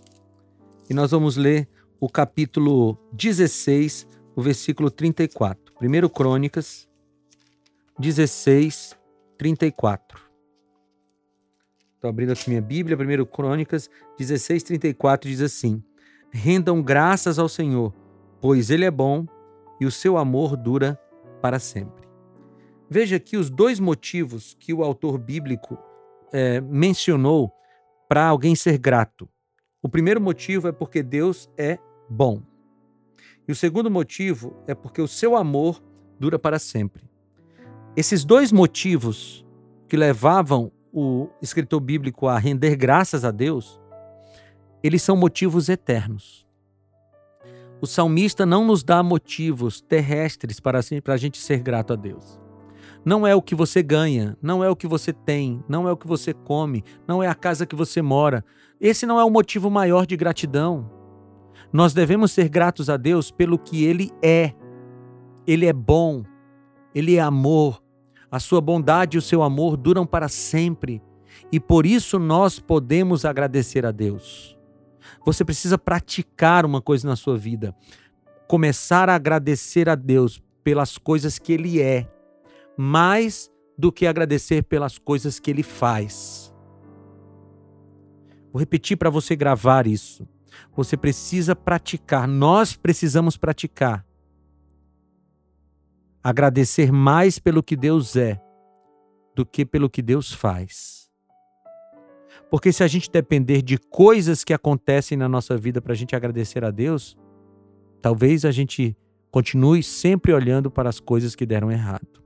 e 0.90 0.94
nós 0.94 1.12
vamos 1.12 1.38
ler 1.38 1.68
o 2.00 2.10
capítulo 2.10 2.98
16, 3.14 4.08
o 4.36 4.42
versículo 4.42 4.92
34. 4.92 5.67
Primeiro 5.78 6.10
Crônicas 6.10 6.90
16, 8.00 8.98
34. 9.38 10.20
Estou 11.94 12.10
abrindo 12.10 12.32
aqui 12.32 12.50
minha 12.50 12.62
Bíblia, 12.62 12.98
1 12.98 13.26
Crônicas 13.26 13.88
16, 14.18 14.64
34 14.64 15.30
diz 15.30 15.40
assim: 15.40 15.84
Rendam 16.32 16.82
graças 16.82 17.38
ao 17.38 17.48
Senhor, 17.48 17.94
pois 18.42 18.72
Ele 18.72 18.86
é 18.86 18.92
bom 18.92 19.28
e 19.80 19.86
o 19.86 19.92
seu 19.92 20.18
amor 20.18 20.58
dura 20.58 21.00
para 21.44 21.60
sempre. 21.60 22.08
Veja 22.90 23.18
aqui 23.18 23.38
os 23.38 23.52
dois 23.52 23.80
motivos 23.80 24.56
que 24.60 24.74
o 24.74 24.84
autor 24.84 25.20
bíblico 25.20 25.78
é, 26.34 26.60
mencionou 26.60 27.52
para 28.10 28.26
alguém 28.26 28.56
ser 28.56 28.80
grato. 28.80 29.30
O 29.84 29.88
primeiro 29.88 30.20
motivo 30.20 30.68
é 30.68 30.72
porque 30.72 31.04
Deus 31.04 31.48
é 31.56 31.78
bom. 32.10 32.42
E 33.48 33.52
o 33.52 33.56
segundo 33.56 33.90
motivo 33.90 34.56
é 34.68 34.76
porque 34.76 35.02
o 35.02 35.08
seu 35.08 35.36
amor 35.36 35.82
dura 36.20 36.38
para 36.38 36.60
sempre. 36.60 37.04
Esses 37.96 38.26
dois 38.26 38.52
motivos 38.52 39.46
que 39.88 39.96
levavam 39.96 40.72
o 40.92 41.30
escritor 41.42 41.80
bíblico 41.80 42.28
a 42.28 42.38
render 42.38 42.76
graças 42.76 43.24
a 43.24 43.32
Deus, 43.32 43.80
eles 44.84 45.02
são 45.02 45.16
motivos 45.16 45.70
eternos. 45.70 46.46
O 47.80 47.86
salmista 47.86 48.46
não 48.46 48.66
nos 48.66 48.84
dá 48.84 49.04
motivos 49.04 49.82
terrestres 49.82 50.60
para, 50.60 50.80
a 50.80 51.18
gente 51.18 51.38
ser 51.38 51.60
grato 51.62 51.94
a 51.94 51.96
Deus. 51.96 52.40
Não 53.06 53.26
é 53.26 53.36
o 53.36 53.42
que 53.42 53.56
você 53.56 53.84
ganha, 53.84 54.36
não 54.42 54.64
é 54.64 54.70
o 54.70 54.76
que 54.76 54.88
você 54.88 55.14
tem, 55.14 55.64
não 55.70 55.88
é 55.88 55.92
o 55.92 55.98
que 55.98 56.08
você 56.08 56.34
come, 56.34 56.84
não 57.08 57.22
é 57.22 57.28
a 57.28 57.36
casa 57.36 57.66
que 57.66 57.76
você 57.76 58.02
mora. 58.02 58.44
Esse 58.82 59.06
não 59.06 59.20
é 59.20 59.24
o 59.24 59.30
motivo 59.30 59.70
maior 59.70 60.06
de 60.06 60.18
gratidão. 60.18 60.97
Nós 61.72 61.94
devemos 61.94 62.32
ser 62.32 62.50
gratos 62.50 62.90
a 62.90 62.98
Deus 62.98 63.32
pelo 63.32 63.58
que 63.58 63.84
Ele 63.84 64.12
é. 64.22 64.54
Ele 65.46 65.66
é 65.66 65.74
bom, 65.74 66.24
Ele 66.94 67.16
é 67.16 67.22
amor, 67.22 67.82
a 68.32 68.40
sua 68.40 68.62
bondade 68.62 69.18
e 69.18 69.20
o 69.20 69.22
seu 69.22 69.44
amor 69.44 69.78
duram 69.78 70.06
para 70.06 70.28
sempre. 70.28 71.02
E 71.52 71.60
por 71.60 71.86
isso 71.86 72.20
nós 72.20 72.60
podemos 72.60 73.26
agradecer 73.26 73.86
a 73.86 73.92
Deus. 73.92 74.58
Você 75.26 75.44
precisa 75.46 75.78
praticar 75.78 76.66
uma 76.66 76.82
coisa 76.82 77.08
na 77.08 77.16
sua 77.16 77.38
vida. 77.38 77.76
Começar 78.48 79.10
a 79.10 79.16
agradecer 79.16 79.90
a 79.90 79.96
Deus 79.96 80.42
pelas 80.64 80.98
coisas 80.98 81.38
que 81.38 81.54
Ele 81.54 81.82
é, 81.82 82.08
mais 82.78 83.52
do 83.78 83.92
que 83.92 84.08
agradecer 84.08 84.64
pelas 84.64 84.98
coisas 84.98 85.40
que 85.40 85.52
Ele 85.52 85.64
faz. 85.64 86.54
Vou 88.52 88.60
repetir 88.60 88.98
para 88.98 89.10
você 89.10 89.36
gravar 89.36 89.86
isso. 89.86 90.28
Você 90.76 90.96
precisa 90.96 91.56
praticar, 91.56 92.28
nós 92.28 92.76
precisamos 92.76 93.38
praticar 93.38 94.08
agradecer 96.30 96.92
mais 96.92 97.40
pelo 97.40 97.64
que 97.64 97.74
Deus 97.74 98.18
é 98.18 98.38
do 99.34 99.46
que 99.46 99.66
pelo 99.66 99.90
que 99.90 100.02
Deus 100.02 100.34
faz. 100.34 101.10
Porque 102.52 102.74
se 102.74 102.84
a 102.84 102.88
gente 102.88 103.10
depender 103.10 103.62
de 103.62 103.78
coisas 103.78 104.44
que 104.44 104.54
acontecem 104.54 105.18
na 105.18 105.30
nossa 105.30 105.56
vida 105.56 105.82
para 105.82 105.94
a 105.94 105.96
gente 105.96 106.18
agradecer 106.18 106.66
a 106.66 106.72
Deus, 106.72 107.18
talvez 108.02 108.44
a 108.44 108.52
gente 108.52 108.94
continue 109.32 109.82
sempre 109.82 110.34
olhando 110.34 110.70
para 110.70 110.90
as 110.90 111.00
coisas 111.00 111.34
que 111.34 111.46
deram 111.46 111.72
errado. 111.72 112.22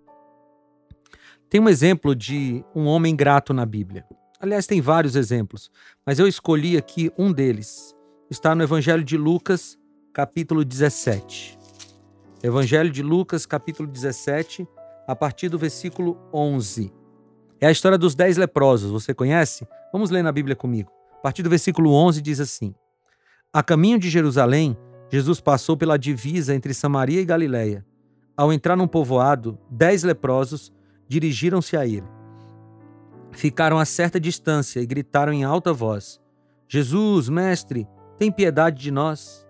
Tem 1.47 1.61
um 1.61 1.69
exemplo 1.69 2.15
de 2.15 2.65
um 2.73 2.85
homem 2.85 3.15
grato 3.15 3.53
na 3.53 3.67
Bíblia. 3.67 4.03
Aliás, 4.39 4.65
tem 4.65 4.81
vários 4.81 5.15
exemplos, 5.15 5.69
mas 6.03 6.17
eu 6.17 6.27
escolhi 6.27 6.75
aqui 6.75 7.11
um 7.19 7.31
deles. 7.31 7.95
Está 8.31 8.55
no 8.55 8.63
Evangelho 8.63 9.03
de 9.03 9.17
Lucas, 9.17 9.77
capítulo 10.13 10.63
17. 10.63 11.59
Evangelho 12.41 12.89
de 12.89 13.03
Lucas, 13.03 13.45
capítulo 13.45 13.89
17, 13.89 14.65
a 15.05 15.13
partir 15.13 15.49
do 15.49 15.57
versículo 15.57 16.17
11. 16.33 16.93
É 17.59 17.67
a 17.67 17.71
história 17.71 17.97
dos 17.97 18.15
dez 18.15 18.37
leprosos, 18.37 18.89
você 18.89 19.13
conhece? 19.13 19.67
Vamos 19.91 20.09
ler 20.09 20.23
na 20.23 20.31
Bíblia 20.31 20.55
comigo. 20.55 20.89
A 21.11 21.17
partir 21.17 21.43
do 21.43 21.49
versículo 21.49 21.91
11 21.91 22.21
diz 22.21 22.39
assim: 22.39 22.73
A 23.51 23.61
caminho 23.61 23.99
de 23.99 24.09
Jerusalém, 24.09 24.77
Jesus 25.11 25.41
passou 25.41 25.75
pela 25.75 25.99
divisa 25.99 26.55
entre 26.55 26.73
Samaria 26.73 27.19
e 27.19 27.25
Galiléia. 27.25 27.85
Ao 28.37 28.53
entrar 28.53 28.77
num 28.77 28.87
povoado, 28.87 29.59
dez 29.69 30.03
leprosos 30.03 30.71
dirigiram-se 31.05 31.75
a 31.75 31.85
ele. 31.85 32.07
Ficaram 33.33 33.77
a 33.77 33.83
certa 33.83 34.21
distância 34.21 34.79
e 34.79 34.85
gritaram 34.85 35.33
em 35.33 35.43
alta 35.43 35.73
voz: 35.73 36.21
Jesus, 36.65 37.27
mestre, 37.27 37.85
tem 38.21 38.31
piedade 38.31 38.79
de 38.79 38.91
nós. 38.91 39.47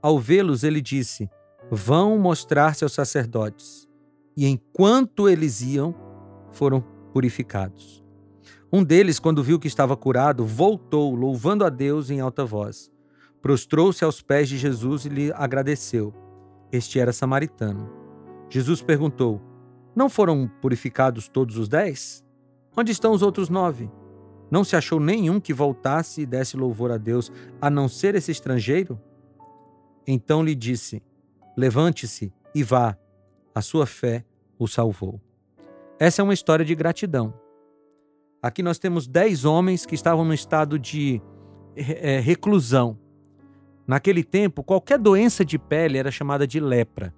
Ao 0.00 0.18
vê-los, 0.18 0.64
ele 0.64 0.80
disse: 0.80 1.28
vão 1.70 2.18
mostrar-se 2.18 2.82
aos 2.82 2.94
sacerdotes. 2.94 3.86
E 4.34 4.46
enquanto 4.46 5.28
eles 5.28 5.60
iam, 5.60 5.94
foram 6.50 6.80
purificados. 7.12 8.02
Um 8.72 8.82
deles, 8.82 9.18
quando 9.18 9.42
viu 9.44 9.58
que 9.58 9.68
estava 9.68 9.94
curado, 9.94 10.42
voltou, 10.42 11.14
louvando 11.14 11.66
a 11.66 11.68
Deus 11.68 12.08
em 12.08 12.18
alta 12.18 12.46
voz. 12.46 12.90
Prostrou-se 13.42 14.02
aos 14.02 14.22
pés 14.22 14.48
de 14.48 14.56
Jesus 14.56 15.04
e 15.04 15.10
lhe 15.10 15.32
agradeceu. 15.34 16.14
Este 16.72 16.98
era 16.98 17.12
samaritano. 17.12 17.90
Jesus 18.48 18.80
perguntou: 18.80 19.38
Não 19.94 20.08
foram 20.08 20.50
purificados 20.62 21.28
todos 21.28 21.58
os 21.58 21.68
dez? 21.68 22.24
Onde 22.74 22.90
estão 22.90 23.12
os 23.12 23.20
outros 23.20 23.50
nove? 23.50 23.90
Não 24.50 24.64
se 24.64 24.76
achou 24.76 24.98
nenhum 24.98 25.40
que 25.40 25.52
voltasse 25.52 26.22
e 26.22 26.26
desse 26.26 26.56
louvor 26.56 26.90
a 26.90 26.96
Deus, 26.96 27.30
a 27.60 27.68
não 27.68 27.88
ser 27.88 28.14
esse 28.14 28.30
estrangeiro? 28.30 28.98
Então 30.06 30.42
lhe 30.42 30.54
disse: 30.54 31.02
Levante-se 31.56 32.32
e 32.54 32.62
vá, 32.62 32.96
a 33.54 33.60
sua 33.60 33.86
fé 33.86 34.24
o 34.58 34.66
salvou. 34.66 35.20
Essa 35.98 36.22
é 36.22 36.24
uma 36.24 36.34
história 36.34 36.64
de 36.64 36.74
gratidão. 36.74 37.34
Aqui 38.40 38.62
nós 38.62 38.78
temos 38.78 39.06
dez 39.06 39.44
homens 39.44 39.84
que 39.84 39.94
estavam 39.94 40.24
no 40.24 40.32
estado 40.32 40.78
de 40.78 41.20
é, 41.76 42.20
reclusão. 42.20 42.98
Naquele 43.86 44.22
tempo, 44.22 44.62
qualquer 44.62 44.98
doença 44.98 45.44
de 45.44 45.58
pele 45.58 45.98
era 45.98 46.10
chamada 46.10 46.46
de 46.46 46.60
lepra. 46.60 47.12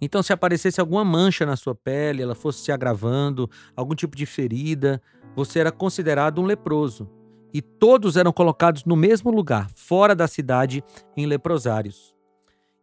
Então, 0.00 0.22
se 0.22 0.32
aparecesse 0.32 0.80
alguma 0.80 1.04
mancha 1.04 1.46
na 1.46 1.56
sua 1.56 1.74
pele, 1.74 2.22
ela 2.22 2.34
fosse 2.34 2.64
se 2.64 2.72
agravando, 2.72 3.48
algum 3.74 3.94
tipo 3.94 4.16
de 4.16 4.26
ferida, 4.26 5.00
você 5.34 5.60
era 5.60 5.72
considerado 5.72 6.40
um 6.40 6.44
leproso. 6.44 7.08
E 7.52 7.60
todos 7.60 8.16
eram 8.16 8.32
colocados 8.32 8.84
no 8.84 8.94
mesmo 8.94 9.30
lugar, 9.30 9.68
fora 9.74 10.14
da 10.14 10.28
cidade, 10.28 10.84
em 11.16 11.26
leprosários. 11.26 12.14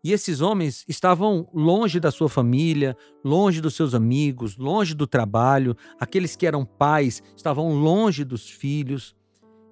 E 0.03 0.13
esses 0.13 0.41
homens 0.41 0.85
estavam 0.87 1.49
longe 1.53 1.99
da 1.99 2.11
sua 2.11 2.29
família, 2.29 2.95
longe 3.23 3.59
dos 3.59 3.75
seus 3.75 3.93
amigos, 3.93 4.55
longe 4.57 4.93
do 4.93 5.07
trabalho. 5.07 5.75
Aqueles 5.99 6.35
que 6.35 6.45
eram 6.45 6.63
pais 6.63 7.21
estavam 7.35 7.73
longe 7.73 8.23
dos 8.23 8.49
filhos. 8.49 9.15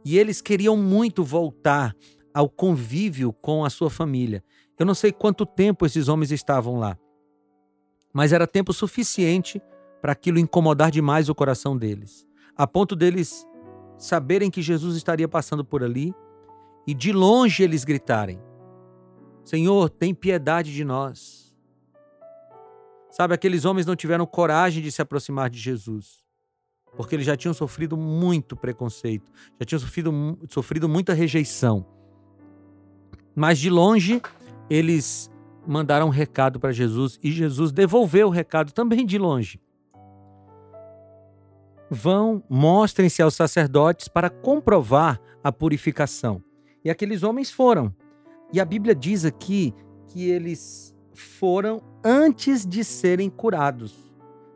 E 0.04 0.18
eles 0.18 0.42
queriam 0.42 0.76
muito 0.76 1.24
voltar 1.24 1.96
ao 2.34 2.50
convívio 2.50 3.32
com 3.32 3.64
a 3.64 3.70
sua 3.70 3.90
família. 3.90 4.44
Eu 4.78 4.86
não 4.86 4.94
sei 4.94 5.12
quanto 5.12 5.46
tempo 5.46 5.86
esses 5.86 6.10
homens 6.10 6.32
estavam 6.32 6.78
lá, 6.78 6.98
mas 8.16 8.32
era 8.32 8.48
tempo 8.48 8.72
suficiente 8.72 9.62
para 10.02 10.14
aquilo 10.14 10.40
incomodar 10.40 10.90
demais 10.90 11.28
o 11.28 11.36
coração 11.36 11.76
deles, 11.78 12.26
a 12.56 12.66
ponto 12.66 12.96
deles 12.96 13.46
saberem 13.98 14.50
que 14.50 14.62
Jesus 14.62 14.96
estaria 14.96 15.28
passando 15.28 15.66
por 15.66 15.84
ali 15.84 16.16
e 16.88 16.94
de 16.94 17.12
longe 17.12 17.62
eles 17.62 17.84
gritarem: 17.84 18.40
Senhor, 19.44 19.90
tem 19.90 20.16
piedade 20.16 20.74
de 20.74 20.86
nós. 20.86 21.54
Sabe, 23.12 23.34
aqueles 23.34 23.66
homens 23.66 23.86
não 23.86 23.98
tiveram 23.98 24.26
coragem 24.26 24.82
de 24.82 24.94
se 24.94 25.02
aproximar 25.02 25.50
de 25.50 25.60
Jesus, 25.60 26.24
porque 26.96 27.16
eles 27.16 27.26
já 27.26 27.36
tinham 27.36 27.54
sofrido 27.54 27.98
muito 27.98 28.56
preconceito, 28.56 29.30
já 29.60 29.66
tinham 29.66 29.80
sofrido, 29.80 30.40
sofrido 30.50 30.88
muita 30.88 31.14
rejeição. 31.14 31.86
Mas 33.36 33.60
de 33.60 33.70
longe, 33.70 34.22
eles 34.70 35.30
mandaram 35.68 36.08
um 36.08 36.12
recado 36.12 36.60
para 36.60 36.72
Jesus 36.72 37.20
e 37.24 37.32
Jesus 37.32 37.72
devolveu 37.72 38.28
o 38.28 38.32
recado 38.32 38.72
também 38.72 39.06
de 39.06 39.18
longe. 39.18 39.60
Vão, 41.90 42.44
mostrem-se 42.50 43.22
aos 43.22 43.36
sacerdotes 43.36 44.08
para 44.08 44.30
comprovar 44.30 45.20
a 45.44 45.52
purificação. 45.52 46.44
E 46.84 46.90
aqueles 46.90 47.24
homens 47.24 47.52
foram. 47.52 47.94
E 48.52 48.60
a 48.60 48.66
Bíblia 48.66 48.96
diz 48.96 49.26
aqui 49.26 49.74
que 50.08 50.30
eles 50.30 50.96
foram 51.14 51.82
antes 52.04 52.66
de 52.66 52.84
serem 52.84 53.30
curados. 53.30 54.14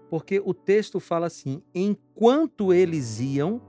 Porque 0.09 0.41
o 0.43 0.53
texto 0.53 0.99
fala 0.99 1.27
assim: 1.27 1.61
enquanto 1.73 2.73
eles 2.73 3.19
iam, 3.19 3.61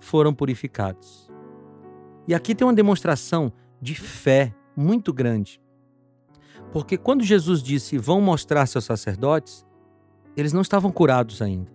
foram 0.00 0.32
purificados. 0.32 1.28
E 2.26 2.34
aqui 2.34 2.54
tem 2.54 2.66
uma 2.66 2.74
demonstração 2.74 3.52
de 3.80 3.94
fé 3.94 4.54
muito 4.76 5.12
grande. 5.12 5.60
Porque 6.72 6.96
quando 6.96 7.24
Jesus 7.24 7.62
disse: 7.62 7.98
vão 7.98 8.20
mostrar-se 8.20 8.76
aos 8.76 8.84
sacerdotes, 8.84 9.64
eles 10.36 10.52
não 10.52 10.62
estavam 10.62 10.90
curados 10.90 11.42
ainda. 11.42 11.70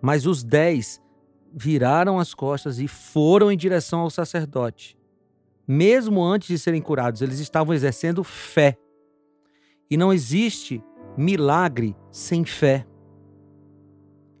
Mas 0.00 0.26
os 0.26 0.42
dez 0.42 1.00
viraram 1.54 2.18
as 2.18 2.34
costas 2.34 2.78
e 2.78 2.86
foram 2.86 3.50
em 3.50 3.56
direção 3.56 4.00
ao 4.00 4.10
sacerdote 4.10 4.96
mesmo 5.66 6.22
antes 6.22 6.48
de 6.48 6.58
serem 6.58 6.80
curados, 6.80 7.22
eles 7.22 7.40
estavam 7.40 7.74
exercendo 7.74 8.22
fé. 8.22 8.78
E 9.90 9.96
não 9.96 10.12
existe 10.12 10.82
milagre 11.16 11.96
sem 12.10 12.44
fé. 12.44 12.86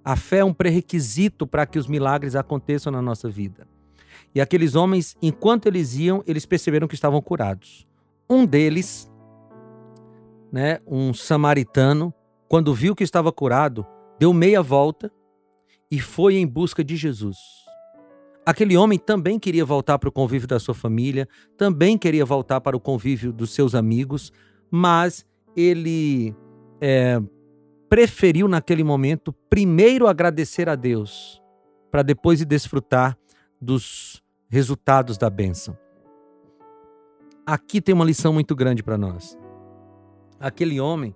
A 0.04 0.14
fé 0.14 0.38
é 0.38 0.44
um 0.44 0.54
pré-requisito 0.54 1.46
para 1.46 1.66
que 1.66 1.78
os 1.78 1.88
milagres 1.88 2.36
aconteçam 2.36 2.92
na 2.92 3.02
nossa 3.02 3.28
vida. 3.28 3.66
E 4.34 4.40
aqueles 4.40 4.74
homens, 4.74 5.16
enquanto 5.20 5.66
eles 5.66 5.96
iam, 5.96 6.22
eles 6.26 6.46
perceberam 6.46 6.86
que 6.86 6.94
estavam 6.94 7.20
curados. 7.20 7.86
Um 8.30 8.44
deles, 8.46 9.10
né, 10.56 10.78
um 10.86 11.12
samaritano, 11.12 12.14
quando 12.48 12.72
viu 12.72 12.96
que 12.96 13.04
estava 13.04 13.30
curado, 13.30 13.86
deu 14.18 14.32
meia 14.32 14.62
volta 14.62 15.12
e 15.90 16.00
foi 16.00 16.36
em 16.36 16.46
busca 16.46 16.82
de 16.82 16.96
Jesus. 16.96 17.36
Aquele 18.46 18.74
homem 18.74 18.98
também 18.98 19.38
queria 19.38 19.66
voltar 19.66 19.98
para 19.98 20.08
o 20.08 20.12
convívio 20.12 20.48
da 20.48 20.58
sua 20.58 20.72
família, 20.72 21.28
também 21.58 21.98
queria 21.98 22.24
voltar 22.24 22.62
para 22.62 22.74
o 22.74 22.80
convívio 22.80 23.34
dos 23.34 23.50
seus 23.50 23.74
amigos, 23.74 24.32
mas 24.70 25.26
ele 25.54 26.34
é, 26.80 27.20
preferiu 27.86 28.48
naquele 28.48 28.82
momento 28.82 29.34
primeiro 29.50 30.06
agradecer 30.06 30.70
a 30.70 30.74
Deus, 30.74 31.38
para 31.90 32.00
depois 32.00 32.42
desfrutar 32.42 33.14
dos 33.60 34.22
resultados 34.48 35.18
da 35.18 35.28
bênção. 35.28 35.76
Aqui 37.44 37.78
tem 37.82 37.94
uma 37.94 38.06
lição 38.06 38.32
muito 38.32 38.56
grande 38.56 38.82
para 38.82 38.96
nós. 38.96 39.36
Aquele 40.38 40.80
homem, 40.80 41.14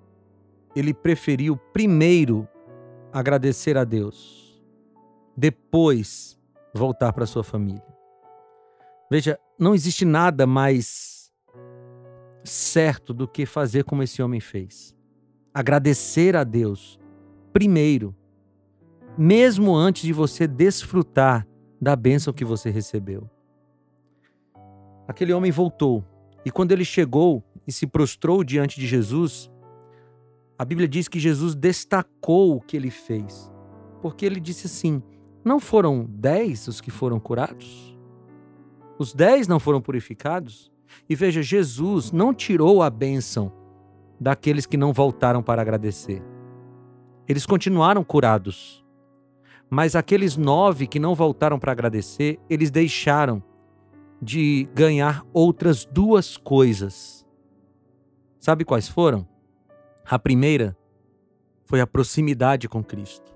ele 0.74 0.94
preferiu 0.94 1.56
primeiro 1.56 2.48
agradecer 3.12 3.76
a 3.76 3.84
Deus, 3.84 4.62
depois 5.36 6.38
voltar 6.74 7.12
para 7.12 7.26
sua 7.26 7.42
família. 7.42 7.84
Veja, 9.10 9.38
não 9.58 9.74
existe 9.74 10.04
nada 10.04 10.46
mais 10.46 11.32
certo 12.44 13.12
do 13.12 13.28
que 13.28 13.44
fazer 13.44 13.84
como 13.84 14.02
esse 14.02 14.22
homem 14.22 14.40
fez 14.40 14.94
agradecer 15.52 16.36
a 16.36 16.44
Deus 16.44 16.98
primeiro, 17.52 18.14
mesmo 19.18 19.74
antes 19.74 20.02
de 20.02 20.12
você 20.12 20.46
desfrutar 20.46 21.46
da 21.80 21.96
bênção 21.96 22.32
que 22.32 22.44
você 22.44 22.70
recebeu. 22.70 23.28
Aquele 25.08 25.32
homem 25.32 25.50
voltou 25.50 26.04
e 26.44 26.50
quando 26.50 26.72
ele 26.72 26.84
chegou 26.84 27.42
e 27.70 27.72
se 27.72 27.86
prostrou 27.86 28.42
diante 28.42 28.80
de 28.80 28.86
Jesus, 28.86 29.48
a 30.58 30.64
Bíblia 30.64 30.88
diz 30.88 31.06
que 31.06 31.20
Jesus 31.20 31.54
destacou 31.54 32.56
o 32.56 32.60
que 32.60 32.76
ele 32.76 32.90
fez, 32.90 33.48
porque 34.02 34.26
ele 34.26 34.40
disse 34.40 34.66
assim: 34.66 35.00
Não 35.44 35.60
foram 35.60 36.04
dez 36.04 36.66
os 36.66 36.80
que 36.80 36.90
foram 36.90 37.20
curados? 37.20 37.96
Os 38.98 39.14
dez 39.14 39.46
não 39.46 39.60
foram 39.60 39.80
purificados? 39.80 40.72
E 41.08 41.14
veja, 41.14 41.40
Jesus 41.40 42.10
não 42.10 42.34
tirou 42.34 42.82
a 42.82 42.90
bênção 42.90 43.52
daqueles 44.18 44.66
que 44.66 44.76
não 44.76 44.92
voltaram 44.92 45.44
para 45.44 45.62
agradecer. 45.62 46.20
Eles 47.28 47.46
continuaram 47.46 48.02
curados. 48.02 48.84
Mas 49.70 49.94
aqueles 49.94 50.36
nove 50.36 50.88
que 50.88 50.98
não 50.98 51.14
voltaram 51.14 51.56
para 51.56 51.70
agradecer, 51.70 52.40
eles 52.50 52.72
deixaram 52.72 53.40
de 54.20 54.68
ganhar 54.74 55.24
outras 55.32 55.84
duas 55.84 56.36
coisas. 56.36 57.19
Sabe 58.40 58.64
quais 58.64 58.88
foram? 58.88 59.28
A 60.04 60.18
primeira 60.18 60.74
foi 61.66 61.78
a 61.78 61.86
proximidade 61.86 62.70
com 62.70 62.82
Cristo. 62.82 63.34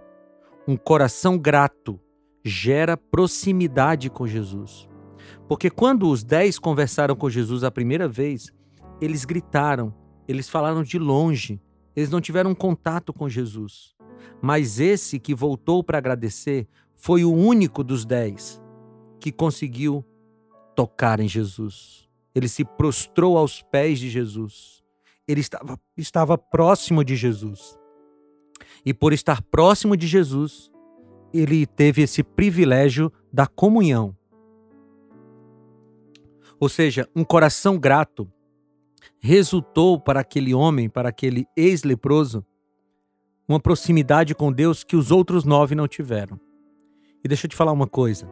Um 0.67 0.79
coração 0.79 1.37
grato 1.37 2.01
gera 2.43 2.97
proximidade 2.97 4.09
com 4.09 4.27
Jesus. 4.27 4.89
Porque 5.47 5.69
quando 5.69 6.09
os 6.09 6.25
dez 6.25 6.59
conversaram 6.59 7.15
com 7.15 7.29
Jesus 7.29 7.63
a 7.65 7.71
primeira 7.71 8.09
vez, 8.09 8.51
eles 8.99 9.27
gritaram: 9.27 9.95
eles 10.27 10.49
falaram 10.49 10.83
de 10.83 10.99
longe, 10.99 11.61
eles 11.95 12.09
não 12.09 12.21
tiveram 12.21 12.55
contato 12.55 13.13
com 13.13 13.29
Jesus. 13.29 13.95
Mas 14.41 14.81
esse 14.81 15.21
que 15.21 15.35
voltou 15.35 15.85
para 15.85 15.99
agradecer 15.99 16.67
foi 16.97 17.25
o 17.25 17.33
único 17.33 17.85
dos 17.85 18.07
dez 18.07 18.59
que 19.21 19.31
conseguiu 19.31 20.03
tocar 20.75 21.21
em 21.21 21.29
Jesus. 21.29 22.09
Ele 22.35 22.49
se 22.49 22.65
prostrou 22.65 23.37
aos 23.37 23.61
pés 23.63 23.99
de 23.99 24.09
Jesus. 24.09 24.74
Ele 25.27 25.41
estava, 25.41 25.81
estava 25.97 26.39
próximo 26.39 27.05
de 27.05 27.17
Jesus. 27.17 27.79
E 28.85 28.93
por 28.93 29.13
estar 29.13 29.43
próximo 29.43 29.97
de 29.97 30.07
Jesus, 30.07 30.71
ele 31.33 31.67
teve 31.67 32.03
esse 32.03 32.23
privilégio 32.23 33.13
da 33.33 33.47
comunhão. 33.47 34.17
Ou 36.61 36.69
seja, 36.69 37.09
um 37.15 37.25
coração 37.25 37.79
grato 37.79 38.31
resultou 39.19 39.99
para 39.99 40.21
aquele 40.21 40.55
homem, 40.55 40.89
para 40.89 41.09
aquele 41.09 41.47
ex-leproso, 41.57 42.45
uma 43.49 43.61
proximidade 43.61 44.35
com 44.35 44.53
Deus 44.53 44.85
que 44.85 44.97
os 44.97 45.11
outros 45.11 45.45
nove 45.45 45.75
não 45.75 45.89
tiveram. 45.89 46.39
E 47.23 47.29
deixa 47.29 47.47
eu 47.47 47.51
te 47.51 47.57
falar 47.57 47.73
uma 47.73 47.87
coisa. 47.87 48.31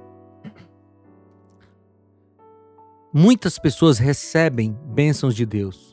Muitas 3.12 3.59
pessoas 3.59 3.98
recebem 3.98 4.76
bênçãos 4.87 5.35
de 5.35 5.44
Deus. 5.44 5.91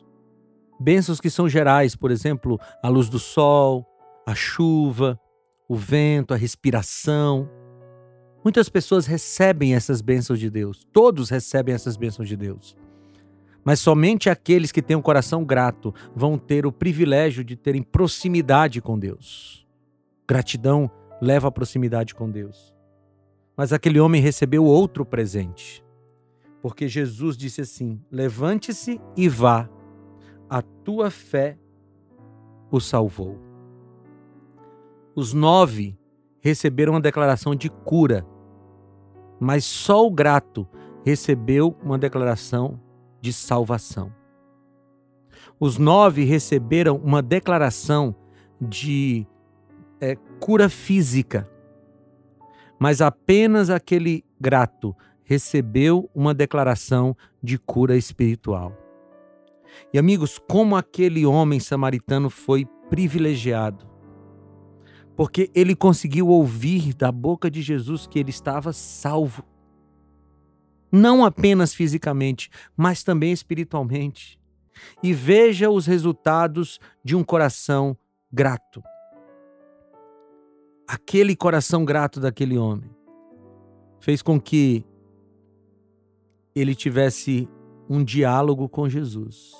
Bênçãos 0.80 1.20
que 1.20 1.28
são 1.28 1.46
gerais, 1.46 1.94
por 1.94 2.10
exemplo, 2.10 2.58
a 2.82 2.88
luz 2.88 3.10
do 3.10 3.18
sol, 3.18 3.86
a 4.26 4.34
chuva, 4.34 5.20
o 5.68 5.76
vento, 5.76 6.32
a 6.32 6.36
respiração. 6.36 7.48
Muitas 8.42 8.70
pessoas 8.70 9.04
recebem 9.04 9.74
essas 9.74 10.00
bênçãos 10.00 10.40
de 10.40 10.48
Deus. 10.48 10.86
Todos 10.90 11.28
recebem 11.28 11.74
essas 11.74 11.98
bênçãos 11.98 12.26
de 12.26 12.36
Deus. 12.36 12.76
Mas 13.62 13.78
somente 13.78 14.30
aqueles 14.30 14.72
que 14.72 14.80
têm 14.80 14.96
um 14.96 15.02
coração 15.02 15.44
grato 15.44 15.94
vão 16.16 16.38
ter 16.38 16.64
o 16.64 16.72
privilégio 16.72 17.44
de 17.44 17.56
terem 17.56 17.82
proximidade 17.82 18.80
com 18.80 18.98
Deus. 18.98 19.66
Gratidão 20.26 20.90
leva 21.20 21.48
à 21.48 21.52
proximidade 21.52 22.14
com 22.14 22.30
Deus. 22.30 22.74
Mas 23.54 23.72
aquele 23.72 24.00
homem 24.00 24.22
recebeu 24.22 24.64
outro 24.64 25.04
presente. 25.04 25.84
Porque 26.62 26.88
Jesus 26.88 27.36
disse 27.36 27.60
assim: 27.60 28.00
Levante-se 28.10 28.98
e 29.14 29.28
vá, 29.28 29.68
a 30.50 30.60
tua 30.60 31.12
fé 31.12 31.56
o 32.72 32.80
salvou. 32.80 33.38
Os 35.14 35.32
nove 35.32 35.96
receberam 36.40 36.94
uma 36.94 37.00
declaração 37.00 37.54
de 37.54 37.70
cura, 37.70 38.26
mas 39.38 39.64
só 39.64 40.04
o 40.04 40.10
grato 40.10 40.66
recebeu 41.04 41.76
uma 41.80 41.96
declaração 41.96 42.80
de 43.20 43.32
salvação. 43.32 44.12
Os 45.58 45.78
nove 45.78 46.24
receberam 46.24 46.96
uma 46.96 47.22
declaração 47.22 48.14
de 48.60 49.26
é, 50.00 50.16
cura 50.40 50.68
física, 50.68 51.48
mas 52.76 53.00
apenas 53.00 53.70
aquele 53.70 54.24
grato 54.40 54.96
recebeu 55.22 56.10
uma 56.12 56.34
declaração 56.34 57.16
de 57.40 57.56
cura 57.56 57.96
espiritual. 57.96 58.89
E 59.92 59.98
amigos, 59.98 60.38
como 60.48 60.76
aquele 60.76 61.24
homem 61.26 61.60
samaritano 61.60 62.30
foi 62.30 62.66
privilegiado, 62.88 63.88
porque 65.16 65.50
ele 65.54 65.76
conseguiu 65.76 66.28
ouvir 66.28 66.94
da 66.94 67.12
boca 67.12 67.50
de 67.50 67.62
Jesus 67.62 68.06
que 68.06 68.18
ele 68.18 68.30
estava 68.30 68.72
salvo 68.72 69.44
não 70.90 71.24
apenas 71.24 71.72
fisicamente, 71.72 72.50
mas 72.76 73.02
também 73.04 73.32
espiritualmente. 73.32 74.40
E 75.02 75.12
veja 75.12 75.70
os 75.70 75.86
resultados 75.86 76.78
de 77.04 77.14
um 77.14 77.22
coração 77.22 77.96
grato. 78.32 78.82
Aquele 80.88 81.36
coração 81.36 81.84
grato 81.84 82.18
daquele 82.18 82.58
homem 82.58 82.90
fez 84.00 84.22
com 84.22 84.40
que 84.40 84.84
ele 86.54 86.74
tivesse 86.74 87.48
um 87.90 88.04
diálogo 88.04 88.68
com 88.68 88.88
Jesus 88.88 89.52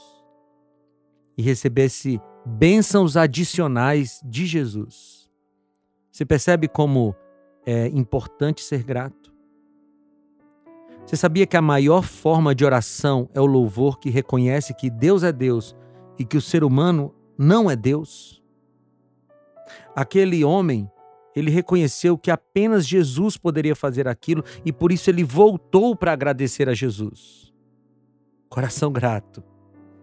e 1.37 1.43
recebesse 1.43 2.21
bênçãos 2.47 3.16
adicionais 3.16 4.21
de 4.25 4.47
Jesus. 4.47 5.29
Você 6.12 6.25
percebe 6.25 6.69
como 6.69 7.12
é 7.66 7.88
importante 7.88 8.62
ser 8.62 8.85
grato? 8.85 9.35
Você 11.05 11.16
sabia 11.16 11.45
que 11.45 11.57
a 11.57 11.62
maior 11.62 12.05
forma 12.05 12.55
de 12.55 12.64
oração 12.64 13.29
é 13.35 13.40
o 13.40 13.47
louvor 13.47 13.99
que 13.99 14.11
reconhece 14.11 14.75
que 14.75 14.88
Deus 14.88 15.25
é 15.25 15.33
Deus 15.33 15.75
e 16.16 16.25
que 16.25 16.37
o 16.37 16.40
ser 16.40 16.62
humano 16.62 17.12
não 17.37 17.69
é 17.69 17.75
Deus? 17.75 18.40
Aquele 19.97 20.45
homem, 20.45 20.88
ele 21.35 21.51
reconheceu 21.51 22.16
que 22.16 22.31
apenas 22.31 22.87
Jesus 22.87 23.37
poderia 23.37 23.75
fazer 23.75 24.07
aquilo 24.07 24.45
e 24.64 24.73
por 24.73 24.93
isso 24.93 25.11
ele 25.11 25.25
voltou 25.25 25.97
para 25.97 26.12
agradecer 26.12 26.69
a 26.69 26.75
Jesus. 26.75 27.50
Coração 28.51 28.93
grato, 28.93 29.43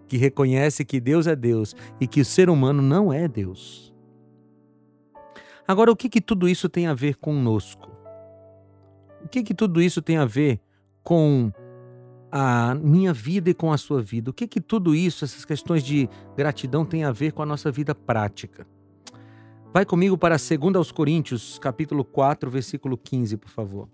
que 0.08 0.18
reconhece 0.18 0.84
que 0.84 1.00
Deus 1.00 1.28
é 1.28 1.36
Deus 1.36 1.76
e 2.02 2.08
que 2.08 2.22
o 2.22 2.26
ser 2.26 2.50
humano 2.50 2.82
não 2.82 3.14
é 3.14 3.28
Deus. 3.28 3.94
Agora, 5.68 5.92
o 5.92 5.96
que, 5.96 6.10
que 6.10 6.22
tudo 6.22 6.50
isso 6.50 6.68
tem 6.68 6.88
a 6.88 6.96
ver 6.96 7.18
conosco? 7.18 7.92
O 9.24 9.28
que, 9.28 9.44
que 9.44 9.54
tudo 9.54 9.80
isso 9.82 10.02
tem 10.02 10.18
a 10.18 10.26
ver 10.26 10.62
com 11.04 11.52
a 12.32 12.76
minha 12.76 13.14
vida 13.14 13.50
e 13.50 13.54
com 13.54 13.72
a 13.72 13.78
sua 13.78 14.02
vida. 14.02 14.32
O 14.32 14.34
que 14.34 14.48
que 14.48 14.62
tudo 14.62 14.94
isso, 14.94 15.26
essas 15.26 15.46
questões 15.46 15.84
de 15.84 16.10
gratidão 16.36 16.86
tem 16.86 17.04
a 17.04 17.12
ver 17.12 17.32
com 17.32 17.42
a 17.42 17.46
nossa 17.46 17.72
vida 17.72 17.96
prática? 17.96 18.68
Vai 19.74 19.86
comigo 19.86 20.18
para 20.18 20.36
2 20.38 20.76
aos 20.76 20.92
Coríntios, 20.92 21.60
capítulo 21.60 22.04
4, 22.04 22.50
versículo 22.50 22.98
15, 22.98 23.38
por 23.38 23.50
favor. 23.50 23.90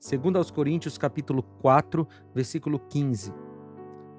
2 0.00 0.36
aos 0.36 0.50
Coríntios, 0.50 0.98
capítulo 0.98 1.42
4, 1.42 2.06
versículo 2.34 2.78
15. 2.78 3.32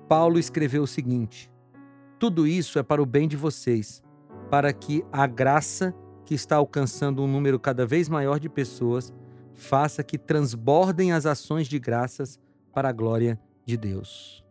Paulo 0.08 0.38
escreveu 0.38 0.84
o 0.84 0.88
seguinte: 0.88 1.52
Tudo 2.20 2.48
isso 2.48 2.80
é 2.80 2.84
para 2.84 3.02
o 3.02 3.06
bem 3.06 3.28
de 3.28 3.38
vocês, 3.38 4.04
para 4.50 4.72
que 4.74 5.04
a 5.12 5.26
graça 5.28 5.94
que 6.26 6.34
está 6.34 6.56
alcançando 6.56 7.22
um 7.22 7.28
número 7.28 7.60
cada 7.60 7.86
vez 7.86 8.08
maior 8.08 8.40
de 8.40 8.50
pessoas 8.50 9.14
faça 9.54 10.04
que 10.04 10.18
transbordem 10.18 11.12
as 11.12 11.26
ações 11.26 11.68
de 11.68 11.80
graças 11.80 12.40
para 12.74 12.90
a 12.90 12.94
glória 12.94 13.40
de 13.66 13.78
Deus. 13.78 14.44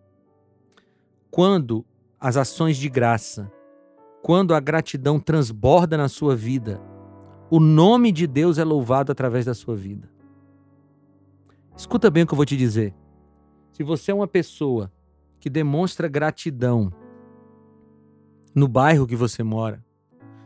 Quando 1.31 1.85
as 2.21 2.37
ações 2.37 2.77
de 2.77 2.89
graça, 2.89 3.51
quando 4.23 4.55
a 4.55 4.61
gratidão 4.61 5.19
transborda 5.19 5.97
na 5.97 6.09
sua 6.09 6.37
vida, 6.37 6.81
o 7.51 7.59
nome 7.59 8.13
de 8.13 8.27
Deus 8.27 8.59
é 8.59 8.65
louvado 8.65 9.11
através 9.11 9.45
da 9.45 9.55
sua 9.55 9.75
vida. 9.75 10.09
Escuta 11.77 12.11
bem 12.11 12.23
o 12.23 12.27
que 12.27 12.33
eu 12.33 12.37
vou 12.37 12.47
te 12.47 12.57
dizer. 12.57 12.95
Se 13.73 13.83
você 13.83 14.11
é 14.13 14.15
uma 14.15 14.29
pessoa 14.29 14.93
que 15.43 15.51
demonstra 15.51 16.07
gratidão 16.07 16.93
no 18.55 18.69
bairro 18.69 19.09
que 19.09 19.17
você 19.17 19.43
mora, 19.43 19.85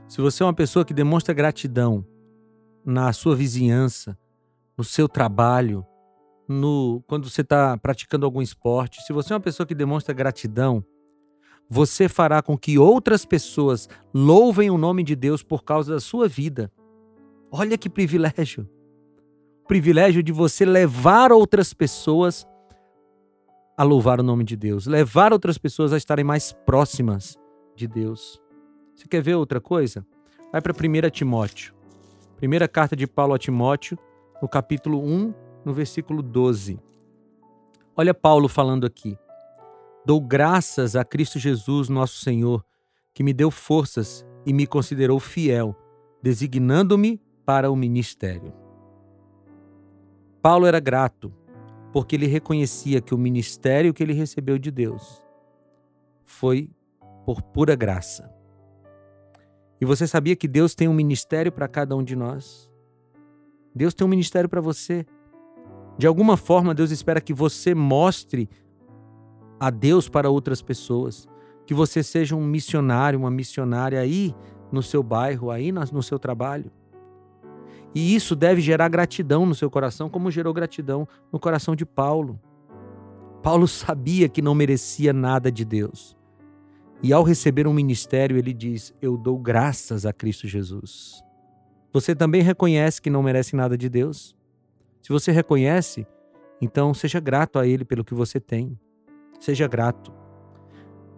se 0.08 0.22
você 0.22 0.42
é 0.42 0.46
uma 0.46 0.54
pessoa 0.54 0.86
que 0.86 0.94
demonstra 0.94 1.34
gratidão 1.34 2.02
na 2.82 3.12
sua 3.12 3.36
vizinhança, 3.36 4.16
no 4.74 4.82
seu 4.82 5.06
trabalho, 5.06 5.84
no 6.48 7.04
quando 7.06 7.28
você 7.28 7.42
está 7.42 7.76
praticando 7.76 8.24
algum 8.24 8.40
esporte, 8.40 9.02
se 9.02 9.12
você 9.12 9.34
é 9.34 9.36
uma 9.36 9.42
pessoa 9.42 9.66
que 9.66 9.74
demonstra 9.74 10.14
gratidão, 10.14 10.82
você 11.68 12.08
fará 12.08 12.40
com 12.40 12.56
que 12.56 12.78
outras 12.78 13.26
pessoas 13.26 13.90
louvem 14.14 14.70
o 14.70 14.78
nome 14.78 15.02
de 15.02 15.14
Deus 15.14 15.42
por 15.42 15.62
causa 15.62 15.92
da 15.92 16.00
sua 16.00 16.26
vida. 16.26 16.72
Olha 17.50 17.76
que 17.76 17.90
privilégio! 17.90 18.66
Privilégio 19.68 20.22
de 20.22 20.32
você 20.32 20.64
levar 20.64 21.32
outras 21.32 21.74
pessoas 21.74 22.46
a 23.76 23.82
louvar 23.82 24.20
o 24.20 24.22
nome 24.22 24.42
de 24.42 24.56
Deus, 24.56 24.86
levar 24.86 25.32
outras 25.32 25.58
pessoas 25.58 25.92
a 25.92 25.96
estarem 25.96 26.24
mais 26.24 26.52
próximas 26.52 27.36
de 27.74 27.86
Deus. 27.86 28.40
Você 28.94 29.06
quer 29.06 29.20
ver 29.20 29.34
outra 29.34 29.60
coisa? 29.60 30.06
Vai 30.50 30.62
para 30.62 30.72
1 30.72 31.10
Timóteo. 31.10 31.74
Primeira 32.36 32.66
carta 32.66 32.96
de 32.96 33.06
Paulo 33.06 33.34
a 33.34 33.38
Timóteo, 33.38 33.98
no 34.40 34.48
capítulo 34.48 35.02
1, 35.02 35.34
no 35.64 35.74
versículo 35.74 36.22
12. 36.22 36.78
Olha 37.94 38.14
Paulo 38.14 38.48
falando 38.48 38.86
aqui. 38.86 39.18
Dou 40.04 40.20
graças 40.20 40.96
a 40.96 41.04
Cristo 41.04 41.38
Jesus, 41.38 41.88
nosso 41.88 42.18
Senhor, 42.20 42.64
que 43.12 43.22
me 43.22 43.32
deu 43.32 43.50
forças 43.50 44.24
e 44.46 44.52
me 44.52 44.66
considerou 44.66 45.18
fiel, 45.18 45.76
designando-me 46.22 47.20
para 47.44 47.70
o 47.70 47.76
ministério. 47.76 48.54
Paulo 50.40 50.64
era 50.64 50.78
grato, 50.78 51.32
porque 51.96 52.14
ele 52.14 52.26
reconhecia 52.26 53.00
que 53.00 53.14
o 53.14 53.18
ministério 53.18 53.94
que 53.94 54.02
ele 54.02 54.12
recebeu 54.12 54.58
de 54.58 54.70
Deus 54.70 55.24
foi 56.26 56.68
por 57.24 57.40
pura 57.40 57.74
graça. 57.74 58.30
E 59.80 59.86
você 59.86 60.06
sabia 60.06 60.36
que 60.36 60.46
Deus 60.46 60.74
tem 60.74 60.88
um 60.88 60.92
ministério 60.92 61.50
para 61.50 61.66
cada 61.66 61.96
um 61.96 62.04
de 62.04 62.14
nós? 62.14 62.70
Deus 63.74 63.94
tem 63.94 64.06
um 64.06 64.10
ministério 64.10 64.46
para 64.46 64.60
você. 64.60 65.06
De 65.96 66.06
alguma 66.06 66.36
forma, 66.36 66.74
Deus 66.74 66.90
espera 66.90 67.18
que 67.18 67.32
você 67.32 67.74
mostre 67.74 68.46
a 69.58 69.70
Deus 69.70 70.06
para 70.06 70.28
outras 70.28 70.60
pessoas, 70.60 71.26
que 71.64 71.72
você 71.72 72.02
seja 72.02 72.36
um 72.36 72.44
missionário, 72.44 73.18
uma 73.18 73.30
missionária 73.30 73.98
aí 73.98 74.34
no 74.70 74.82
seu 74.82 75.02
bairro, 75.02 75.50
aí 75.50 75.72
no 75.72 76.02
seu 76.02 76.18
trabalho. 76.18 76.70
E 77.96 78.14
isso 78.14 78.36
deve 78.36 78.60
gerar 78.60 78.90
gratidão 78.90 79.46
no 79.46 79.54
seu 79.54 79.70
coração, 79.70 80.10
como 80.10 80.30
gerou 80.30 80.52
gratidão 80.52 81.08
no 81.32 81.40
coração 81.40 81.74
de 81.74 81.86
Paulo. 81.86 82.38
Paulo 83.42 83.66
sabia 83.66 84.28
que 84.28 84.42
não 84.42 84.54
merecia 84.54 85.14
nada 85.14 85.50
de 85.50 85.64
Deus. 85.64 86.14
E 87.02 87.10
ao 87.10 87.22
receber 87.22 87.66
um 87.66 87.72
ministério, 87.72 88.36
ele 88.36 88.52
diz: 88.52 88.92
Eu 89.00 89.16
dou 89.16 89.38
graças 89.38 90.04
a 90.04 90.12
Cristo 90.12 90.46
Jesus. 90.46 91.24
Você 91.90 92.14
também 92.14 92.42
reconhece 92.42 93.00
que 93.00 93.08
não 93.08 93.22
merece 93.22 93.56
nada 93.56 93.78
de 93.78 93.88
Deus? 93.88 94.36
Se 95.00 95.08
você 95.08 95.32
reconhece, 95.32 96.06
então 96.60 96.92
seja 96.92 97.18
grato 97.18 97.58
a 97.58 97.66
Ele 97.66 97.82
pelo 97.82 98.04
que 98.04 98.12
você 98.12 98.38
tem. 98.38 98.78
Seja 99.40 99.66
grato. 99.66 100.12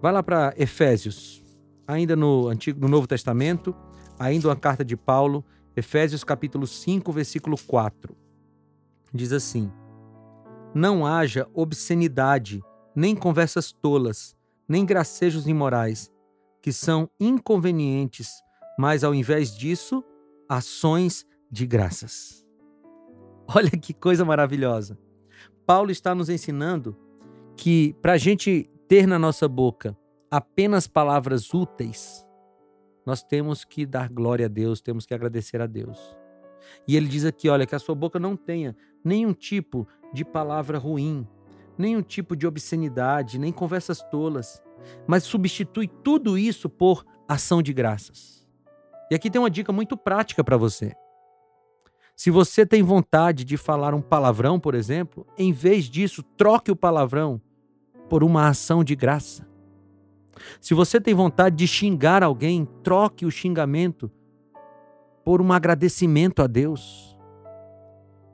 Vai 0.00 0.12
lá 0.12 0.22
para 0.22 0.54
Efésios, 0.56 1.42
ainda 1.88 2.14
no 2.14 2.46
Antigo, 2.46 2.80
no 2.80 2.86
Novo 2.86 3.08
Testamento, 3.08 3.74
ainda 4.16 4.46
uma 4.46 4.54
carta 4.54 4.84
de 4.84 4.96
Paulo, 4.96 5.44
Efésios 5.78 6.24
capítulo 6.24 6.66
5, 6.66 7.12
versículo 7.12 7.56
4. 7.56 8.16
Diz 9.14 9.32
assim: 9.32 9.70
Não 10.74 11.06
haja 11.06 11.46
obscenidade, 11.54 12.60
nem 12.96 13.14
conversas 13.14 13.70
tolas, 13.70 14.36
nem 14.68 14.84
gracejos 14.84 15.46
imorais, 15.46 16.10
que 16.60 16.72
são 16.72 17.08
inconvenientes, 17.20 18.42
mas 18.76 19.04
ao 19.04 19.14
invés 19.14 19.56
disso, 19.56 20.02
ações 20.48 21.24
de 21.48 21.64
graças. 21.64 22.44
Olha 23.46 23.70
que 23.70 23.94
coisa 23.94 24.24
maravilhosa. 24.24 24.98
Paulo 25.64 25.92
está 25.92 26.12
nos 26.12 26.28
ensinando 26.28 26.96
que 27.56 27.94
para 28.02 28.14
a 28.14 28.18
gente 28.18 28.68
ter 28.88 29.06
na 29.06 29.18
nossa 29.18 29.46
boca 29.46 29.96
apenas 30.28 30.88
palavras 30.88 31.54
úteis, 31.54 32.26
nós 33.08 33.22
temos 33.22 33.64
que 33.64 33.86
dar 33.86 34.10
glória 34.10 34.44
a 34.44 34.48
Deus, 34.50 34.82
temos 34.82 35.06
que 35.06 35.14
agradecer 35.14 35.62
a 35.62 35.66
Deus. 35.66 35.98
E 36.86 36.94
ele 36.94 37.08
diz 37.08 37.24
aqui: 37.24 37.48
olha, 37.48 37.66
que 37.66 37.74
a 37.74 37.78
sua 37.78 37.94
boca 37.94 38.18
não 38.18 38.36
tenha 38.36 38.76
nenhum 39.02 39.32
tipo 39.32 39.88
de 40.12 40.26
palavra 40.26 40.76
ruim, 40.76 41.26
nenhum 41.78 42.02
tipo 42.02 42.36
de 42.36 42.46
obscenidade, 42.46 43.38
nem 43.38 43.50
conversas 43.50 44.02
tolas, 44.10 44.62
mas 45.06 45.22
substitui 45.22 45.88
tudo 45.88 46.36
isso 46.36 46.68
por 46.68 47.02
ação 47.26 47.62
de 47.62 47.72
graças. 47.72 48.46
E 49.10 49.14
aqui 49.14 49.30
tem 49.30 49.40
uma 49.40 49.48
dica 49.48 49.72
muito 49.72 49.96
prática 49.96 50.44
para 50.44 50.58
você. 50.58 50.92
Se 52.14 52.30
você 52.30 52.66
tem 52.66 52.82
vontade 52.82 53.42
de 53.42 53.56
falar 53.56 53.94
um 53.94 54.02
palavrão, 54.02 54.60
por 54.60 54.74
exemplo, 54.74 55.26
em 55.38 55.50
vez 55.50 55.86
disso, 55.86 56.22
troque 56.36 56.70
o 56.70 56.76
palavrão 56.76 57.40
por 58.06 58.22
uma 58.22 58.48
ação 58.48 58.84
de 58.84 58.94
graça. 58.94 59.48
Se 60.60 60.74
você 60.74 61.00
tem 61.00 61.14
vontade 61.14 61.56
de 61.56 61.66
xingar 61.66 62.22
alguém, 62.22 62.66
troque 62.82 63.26
o 63.26 63.30
xingamento 63.30 64.10
por 65.24 65.42
um 65.42 65.52
agradecimento 65.52 66.42
a 66.42 66.46
Deus. 66.46 67.16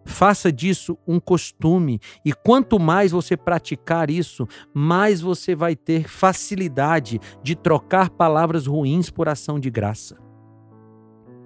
Faça 0.05 0.53
disso 0.53 0.99
um 1.07 1.19
costume, 1.19 1.99
e 2.25 2.33
quanto 2.33 2.79
mais 2.79 3.11
você 3.11 3.37
praticar 3.37 4.11
isso, 4.11 4.47
mais 4.73 5.21
você 5.21 5.55
vai 5.55 5.75
ter 5.75 6.09
facilidade 6.09 7.19
de 7.43 7.57
trocar 7.57 8.11
palavras 8.11 8.67
ruins 8.67 9.09
por 9.09 9.29
ação 9.29 9.59
de 9.59 9.71
graça. 9.71 10.19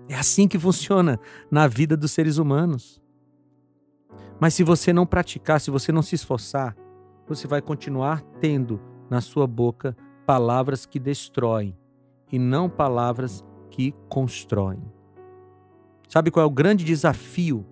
É 0.08 0.14
assim 0.14 0.48
que 0.48 0.58
funciona 0.58 1.20
na 1.50 1.68
vida 1.68 1.96
dos 1.96 2.10
seres 2.10 2.36
humanos. 2.36 3.00
Mas 4.40 4.54
se 4.54 4.64
você 4.64 4.92
não 4.92 5.06
praticar, 5.06 5.60
se 5.60 5.70
você 5.70 5.92
não 5.92 6.02
se 6.02 6.14
esforçar, 6.14 6.76
você 7.28 7.46
vai 7.46 7.60
continuar 7.60 8.22
tendo 8.40 8.80
na 9.10 9.20
sua 9.20 9.46
boca 9.46 9.96
palavras 10.28 10.84
que 10.84 10.98
destroem 10.98 11.74
e 12.30 12.38
não 12.38 12.68
palavras 12.68 13.42
que 13.70 13.94
constroem. 14.10 14.78
Sabe 16.06 16.30
qual 16.30 16.44
é 16.44 16.46
o 16.46 16.50
grande 16.50 16.84
desafio? 16.84 17.64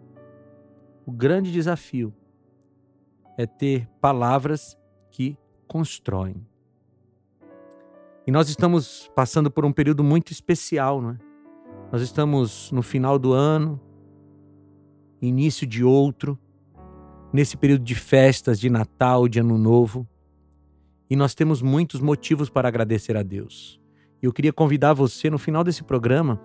O 1.05 1.12
grande 1.12 1.53
desafio 1.53 2.14
é 3.37 3.45
ter 3.45 3.87
palavras 4.01 4.75
que 5.11 5.37
constroem. 5.69 6.47
E 8.27 8.31
nós 8.31 8.49
estamos 8.49 9.07
passando 9.14 9.51
por 9.51 9.66
um 9.66 9.73
período 9.73 10.03
muito 10.03 10.33
especial, 10.33 11.03
não 11.03 11.11
é? 11.11 11.19
Nós 11.92 12.01
estamos 12.01 12.73
no 12.73 12.81
final 12.81 13.19
do 13.19 13.35
ano, 13.35 13.79
início 15.21 15.66
de 15.66 15.85
outro, 15.85 16.38
nesse 17.31 17.55
período 17.55 17.85
de 17.85 17.95
festas, 17.95 18.59
de 18.59 18.71
Natal, 18.71 19.29
de 19.29 19.40
Ano 19.40 19.59
Novo, 19.59 20.09
e 21.09 21.16
nós 21.16 21.35
temos 21.35 21.62
muitos 21.62 22.01
motivos 22.01 22.51
para 22.51 22.69
agradecer 22.69 23.16
a 23.16 23.23
Deus. 23.23 23.81
Eu 24.21 24.33
queria 24.33 24.53
convidar 24.53 24.92
você 24.92 25.31
no 25.31 25.38
final 25.38 25.62
desse 25.62 25.85
programa 25.85 26.40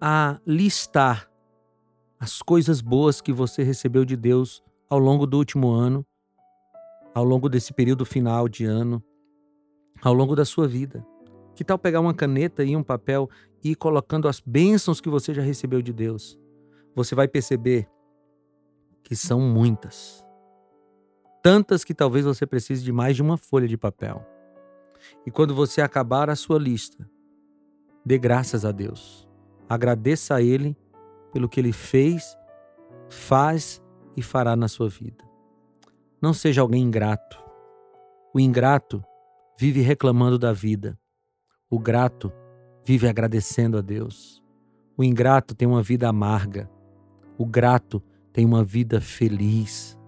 a 0.00 0.38
listar 0.46 1.30
as 2.18 2.40
coisas 2.42 2.80
boas 2.80 3.20
que 3.20 3.32
você 3.32 3.62
recebeu 3.62 4.04
de 4.04 4.16
Deus 4.16 4.62
ao 4.88 4.98
longo 4.98 5.26
do 5.26 5.36
último 5.36 5.70
ano, 5.70 6.06
ao 7.14 7.24
longo 7.24 7.48
desse 7.48 7.72
período 7.72 8.04
final 8.04 8.48
de 8.48 8.64
ano, 8.64 9.02
ao 10.02 10.14
longo 10.14 10.34
da 10.36 10.44
sua 10.44 10.68
vida. 10.68 11.04
Que 11.54 11.64
tal 11.64 11.78
pegar 11.78 12.00
uma 12.00 12.14
caneta 12.14 12.64
e 12.64 12.76
um 12.76 12.82
papel 12.82 13.28
e 13.62 13.70
ir 13.70 13.76
colocando 13.76 14.28
as 14.28 14.40
bênçãos 14.40 15.00
que 15.00 15.08
você 15.08 15.32
já 15.32 15.42
recebeu 15.42 15.80
de 15.80 15.92
Deus? 15.92 16.38
Você 16.94 17.14
vai 17.14 17.28
perceber 17.28 17.88
que 19.02 19.14
são 19.14 19.40
muitas. 19.40 20.23
Tantas 21.44 21.84
que 21.84 21.92
talvez 21.92 22.24
você 22.24 22.46
precise 22.46 22.82
de 22.82 22.90
mais 22.90 23.14
de 23.14 23.20
uma 23.20 23.36
folha 23.36 23.68
de 23.68 23.76
papel. 23.76 24.26
E 25.26 25.30
quando 25.30 25.54
você 25.54 25.82
acabar 25.82 26.30
a 26.30 26.34
sua 26.34 26.58
lista, 26.58 27.06
dê 28.02 28.16
graças 28.16 28.64
a 28.64 28.72
Deus. 28.72 29.28
Agradeça 29.68 30.36
a 30.36 30.40
Ele 30.40 30.74
pelo 31.34 31.46
que 31.46 31.60
Ele 31.60 31.70
fez, 31.70 32.34
faz 33.10 33.82
e 34.16 34.22
fará 34.22 34.56
na 34.56 34.68
sua 34.68 34.88
vida. 34.88 35.22
Não 36.18 36.32
seja 36.32 36.62
alguém 36.62 36.82
ingrato. 36.82 37.38
O 38.32 38.40
ingrato 38.40 39.04
vive 39.58 39.82
reclamando 39.82 40.38
da 40.38 40.50
vida. 40.50 40.98
O 41.68 41.78
grato 41.78 42.32
vive 42.82 43.06
agradecendo 43.06 43.76
a 43.76 43.82
Deus. 43.82 44.42
O 44.96 45.04
ingrato 45.04 45.54
tem 45.54 45.68
uma 45.68 45.82
vida 45.82 46.08
amarga. 46.08 46.70
O 47.36 47.44
grato 47.44 48.02
tem 48.32 48.46
uma 48.46 48.64
vida 48.64 48.98
feliz. 48.98 49.98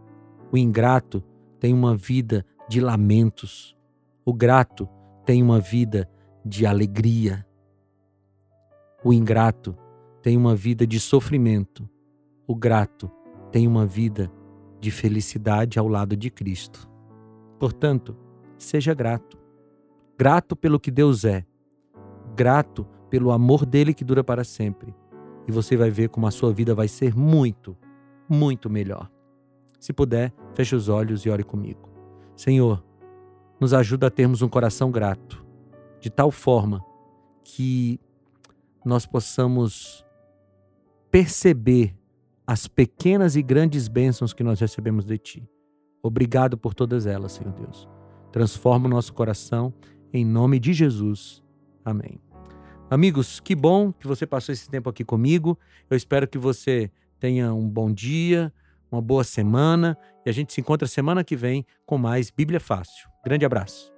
O 0.52 0.56
ingrato 0.56 1.22
tem 1.58 1.74
uma 1.74 1.96
vida 1.96 2.44
de 2.68 2.80
lamentos. 2.80 3.76
O 4.24 4.32
grato 4.32 4.88
tem 5.24 5.42
uma 5.42 5.58
vida 5.60 6.08
de 6.44 6.64
alegria. 6.64 7.46
O 9.04 9.12
ingrato 9.12 9.76
tem 10.22 10.36
uma 10.36 10.54
vida 10.54 10.86
de 10.86 11.00
sofrimento. 11.00 11.88
O 12.46 12.54
grato 12.54 13.10
tem 13.50 13.66
uma 13.66 13.84
vida 13.84 14.30
de 14.80 14.90
felicidade 14.90 15.78
ao 15.78 15.88
lado 15.88 16.16
de 16.16 16.30
Cristo. 16.30 16.88
Portanto, 17.58 18.16
seja 18.56 18.94
grato. 18.94 19.38
Grato 20.18 20.54
pelo 20.54 20.78
que 20.78 20.90
Deus 20.90 21.24
é. 21.24 21.44
Grato 22.36 22.86
pelo 23.10 23.32
amor 23.32 23.66
dele 23.66 23.94
que 23.94 24.04
dura 24.04 24.22
para 24.22 24.44
sempre. 24.44 24.94
E 25.48 25.52
você 25.52 25.76
vai 25.76 25.90
ver 25.90 26.08
como 26.08 26.26
a 26.26 26.30
sua 26.30 26.52
vida 26.52 26.74
vai 26.74 26.88
ser 26.88 27.16
muito, 27.16 27.76
muito 28.28 28.68
melhor. 28.68 29.10
Se 29.86 29.92
puder, 29.92 30.32
feche 30.52 30.74
os 30.74 30.88
olhos 30.88 31.24
e 31.24 31.30
ore 31.30 31.44
comigo. 31.44 31.88
Senhor, 32.34 32.84
nos 33.60 33.72
ajuda 33.72 34.08
a 34.08 34.10
termos 34.10 34.42
um 34.42 34.48
coração 34.48 34.90
grato, 34.90 35.46
de 36.00 36.10
tal 36.10 36.32
forma 36.32 36.84
que 37.44 38.00
nós 38.84 39.06
possamos 39.06 40.04
perceber 41.08 41.96
as 42.44 42.66
pequenas 42.66 43.36
e 43.36 43.42
grandes 43.44 43.86
bênçãos 43.86 44.32
que 44.32 44.42
nós 44.42 44.58
recebemos 44.58 45.04
de 45.04 45.18
Ti. 45.18 45.48
Obrigado 46.02 46.58
por 46.58 46.74
todas 46.74 47.06
elas, 47.06 47.30
Senhor 47.30 47.52
Deus. 47.52 47.88
Transforma 48.32 48.86
o 48.86 48.90
nosso 48.90 49.14
coração 49.14 49.72
em 50.12 50.24
nome 50.24 50.58
de 50.58 50.72
Jesus. 50.72 51.44
Amém. 51.84 52.18
Amigos, 52.90 53.38
que 53.38 53.54
bom 53.54 53.92
que 53.92 54.08
você 54.08 54.26
passou 54.26 54.52
esse 54.52 54.68
tempo 54.68 54.90
aqui 54.90 55.04
comigo. 55.04 55.56
Eu 55.88 55.96
espero 55.96 56.26
que 56.26 56.38
você 56.38 56.90
tenha 57.20 57.54
um 57.54 57.68
bom 57.68 57.92
dia, 57.92 58.52
uma 58.90 59.00
boa 59.00 59.24
semana 59.24 59.96
e 60.24 60.30
a 60.30 60.32
gente 60.32 60.52
se 60.52 60.60
encontra 60.60 60.86
semana 60.86 61.24
que 61.24 61.36
vem 61.36 61.64
com 61.84 61.98
mais 61.98 62.30
Bíblia 62.30 62.60
Fácil. 62.60 63.08
Grande 63.24 63.44
abraço. 63.44 63.95